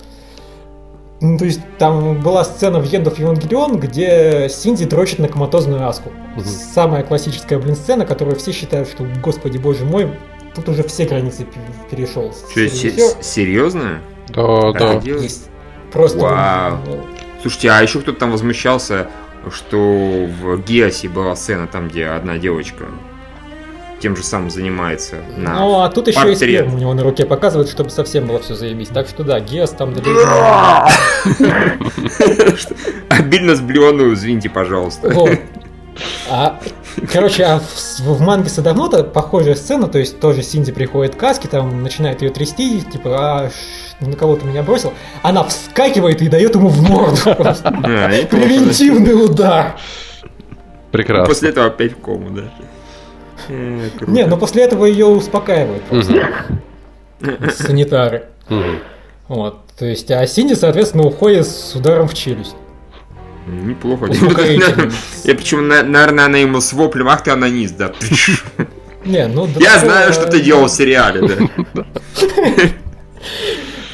[1.21, 5.87] Ну, то есть там была сцена в End of Evangelion, где Синдзи дрочит на коматозную
[5.87, 6.11] Аску.
[6.45, 10.11] Самая классическая, блин, сцена, которую все считают, что, господи боже мой,
[10.53, 12.31] тут уже все границы пе- перешел.
[12.31, 14.01] Се- Режиссер серьезно?
[14.29, 14.93] Да, да.
[15.03, 15.49] Есть.
[15.91, 16.19] Просто...
[16.19, 16.77] Вау.
[17.41, 19.07] Слушайте, а еще кто-то там возмущался,
[19.51, 22.85] что в Геосе была сцена там, где одна девочка
[23.99, 25.17] тем же самым занимается.
[25.35, 25.59] На...
[25.59, 26.61] Ну, а тут еще и портрет.
[26.61, 28.89] сперму у него на руке показывают, чтобы совсем было все заебись.
[28.89, 29.93] Так что да, Геос там.
[33.09, 35.11] Обильно сблеванную, извините, пожалуйста.
[36.29, 36.59] А,
[37.11, 41.47] короче, а в, в манге Садамото похожая сцена, то есть тоже Синди приходит к Аске,
[41.47, 43.51] там начинает ее трясти, типа, а
[43.99, 44.93] на кого ты меня бросил?
[45.23, 47.35] Она вскакивает и дает ему в морду.
[47.35, 49.77] Превентивный удар.
[50.91, 51.25] Прекрасно.
[51.25, 52.51] После этого опять в кому, да.
[53.49, 53.89] Э.
[54.07, 56.23] Не, но после этого ее успокаивают просто
[57.51, 58.25] санитары.
[59.27, 59.59] Вот.
[59.77, 62.55] То есть, а Синди, соответственно, уходит с ударом в челюсть.
[63.47, 64.07] Неплохо.
[65.23, 67.93] Я почему, на- наверное, она ему с воплем, ах ты анонист, да.
[69.05, 71.83] Не, ну, до Я знаю, что ты делал в сериале, да.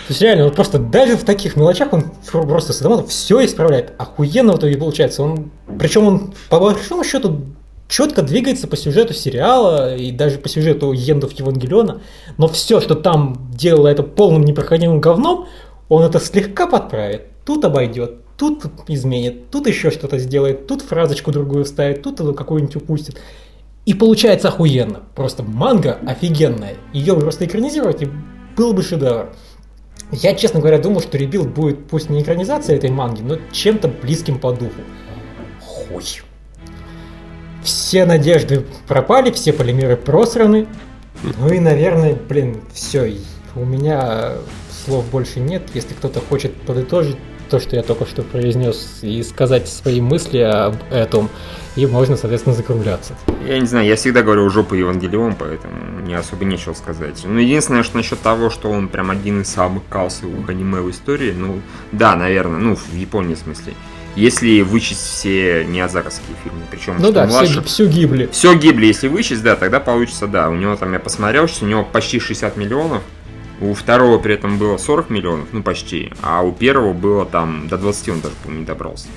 [0.07, 3.93] То есть реально, вот просто даже в таких мелочах он просто Садамото все исправляет.
[3.97, 5.23] Охуенно в итоге получается.
[5.23, 5.49] Он,
[5.79, 7.45] причем он по большому счету
[7.87, 12.01] четко двигается по сюжету сериала и даже по сюжету Ендов Евангелиона,
[12.37, 15.47] но все, что там делало это полным непроходимым говном,
[15.89, 21.65] он это слегка подправит, тут обойдет, тут изменит, тут еще что-то сделает, тут фразочку другую
[21.65, 23.19] вставит, тут какую-нибудь упустит.
[23.85, 25.01] И получается охуенно.
[25.13, 26.75] Просто манга офигенная.
[26.93, 28.09] Ее просто экранизировать и
[28.55, 29.33] был бы шедевр.
[30.11, 34.39] Я, честно говоря, думал, что Ребилд будет пусть не экранизация этой манги, но чем-то близким
[34.39, 34.81] по духу.
[35.59, 36.03] Хуй.
[37.63, 40.67] все надежды пропали, все полимеры просраны.
[41.39, 43.17] Ну и, наверное, блин, все.
[43.55, 44.33] У меня
[44.85, 45.63] слов больше нет.
[45.73, 47.17] Если кто-то хочет подытожить
[47.53, 51.29] то, что я только что произнес, и сказать свои мысли об этом,
[51.75, 53.13] и можно, соответственно, закругляться.
[53.47, 57.21] Я не знаю, я всегда говорю жопу Евангелион, поэтому мне особо нечего сказать.
[57.23, 61.31] Ну, единственное, что насчет того, что он прям один из самых кассовых аниме в истории,
[61.31, 63.75] ну, да, наверное, ну, в Японии в смысле.
[64.15, 67.61] Если вычесть все неазаровские фильмы, причем ну да, младше...
[67.61, 68.29] все, все гибли.
[68.31, 70.49] Все гибли, если вычесть, да, тогда получится, да.
[70.49, 73.03] У него там, я посмотрел, что у него почти 60 миллионов,
[73.61, 77.77] у второго при этом было 40 миллионов, ну почти, а у первого было там до
[77.77, 79.07] 20 он даже, по-моему, не добрался.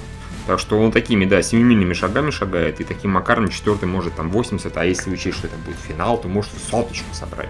[0.47, 4.77] Так что он такими, да, семимильными шагами шагает, и таким макаром четвертый может там 80,
[4.77, 7.49] а если учесть, что это будет финал, то может соточку собрать.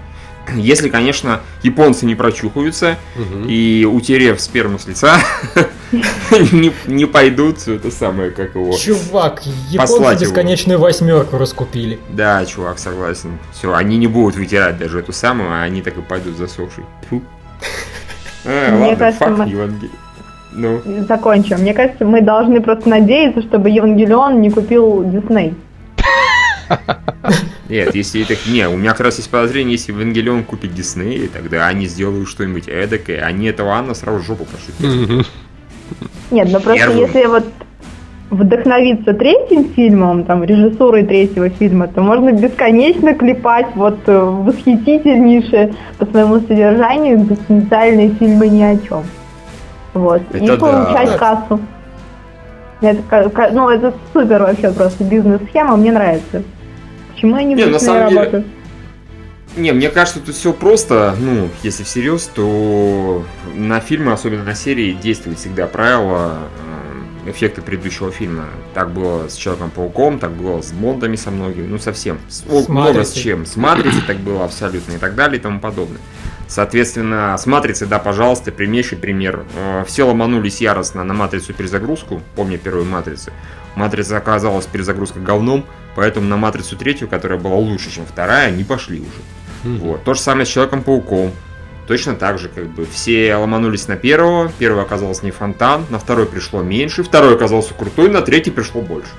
[0.55, 3.49] Если, конечно, японцы не прочухаются угу.
[3.49, 5.16] и, утерев сперму с лица,
[6.53, 8.76] не, не пойдут, это самое, как его...
[8.76, 11.99] Чувак, японцы бесконечную восьмерку раскупили.
[12.11, 13.38] Да, чувак, согласен.
[13.53, 16.84] Все, они не будут вытирать даже эту самую, а они так и пойдут засохшей.
[18.44, 19.49] А, Мне ладно, кажется, фак, мы...
[19.49, 19.90] Евангелие.
[20.53, 20.80] Ну.
[21.07, 21.59] Закончим.
[21.59, 25.55] Мне кажется, мы должны просто надеяться, чтобы Евангелион не купил Дисней.
[27.68, 28.34] Нет, если это...
[28.50, 32.68] Не, у меня как раз есть подозрение, если Евангелион купит Дисней, тогда они сделают что-нибудь
[32.68, 35.26] эдакое, они этого Анна сразу жопу пошутят.
[36.30, 37.44] Нет, ну просто если вот
[38.30, 46.06] вдохновиться третьим фильмом, там, режиссурой третьего фильма, то можно бесконечно клепать вот э, восхитительнейшие по
[46.06, 49.04] своему содержанию экзистенциальные фильмы ни о чем.
[49.94, 50.22] Вот.
[50.32, 51.18] Это и получать да.
[51.18, 51.60] кассу.
[52.80, 56.42] Это, ну, это супер вообще просто бизнес-схема, мне нравится.
[57.16, 58.44] Почему я не, на самом деле...
[59.56, 64.92] Не, мне кажется, тут все просто, ну, если всерьез, то на фильмы, особенно на серии,
[64.92, 66.40] действует всегда правило
[67.24, 68.44] э, эффекта предыдущего фильма.
[68.74, 72.18] Так было с Человеком-пауком, так было с Бондами со многими, ну совсем.
[72.28, 73.46] С, с много с чем.
[73.46, 76.02] С Матрицей так было абсолютно и так далее и тому подобное.
[76.48, 79.46] Соответственно, с матрицей, да, пожалуйста, примейший пример.
[79.56, 83.30] Э, все ломанулись яростно на матрицу перезагрузку, помню первую матрицу.
[83.74, 85.64] Матрица оказалась перезагрузка говном,
[85.97, 89.09] поэтому на матрицу третью, которая была лучше, чем вторая, не пошли уже.
[89.64, 89.78] Mm-hmm.
[89.78, 90.05] Вот.
[90.05, 91.32] То же самое с Человеком-пауком.
[91.88, 96.26] Точно так же, как бы, все ломанулись на первого, первый оказался не фонтан, на второй
[96.26, 99.11] пришло меньше, второй оказался крутой, на третий пришло больше.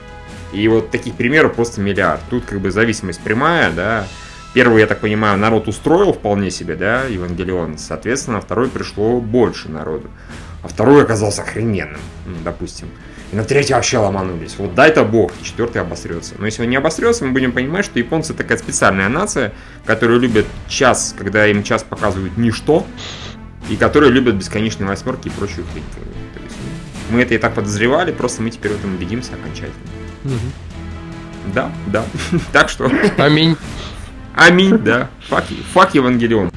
[0.54, 2.22] И вот таких примеров просто миллиард.
[2.30, 4.08] Тут как бы зависимость прямая, да,
[4.54, 7.78] Первый, я так понимаю, народ устроил вполне себе, да, Евангелион.
[7.78, 10.10] Соответственно, второй пришло больше народу.
[10.64, 12.00] А второй оказался охрененным,
[12.44, 12.88] допустим.
[13.32, 14.56] И на третий вообще ломанулись.
[14.58, 16.36] Вот дай-то бог, четвертый обосрется.
[16.38, 19.54] Но если он не обосрется, мы будем понимать, что японцы такая специальная нация,
[19.86, 22.86] которая любит час, когда им час показывают ничто,
[23.70, 25.84] и которые любят бесконечные восьмерки и прочую хрень.
[25.94, 26.56] То есть,
[27.10, 29.76] мы это и так подозревали, просто мы теперь в этом убедимся окончательно.
[30.24, 31.54] Угу.
[31.54, 32.06] Да, да.
[32.54, 32.90] так что.
[33.18, 33.58] Аминь.
[34.34, 35.10] Аминь, да.
[35.28, 36.52] Фак, фак Евангелион.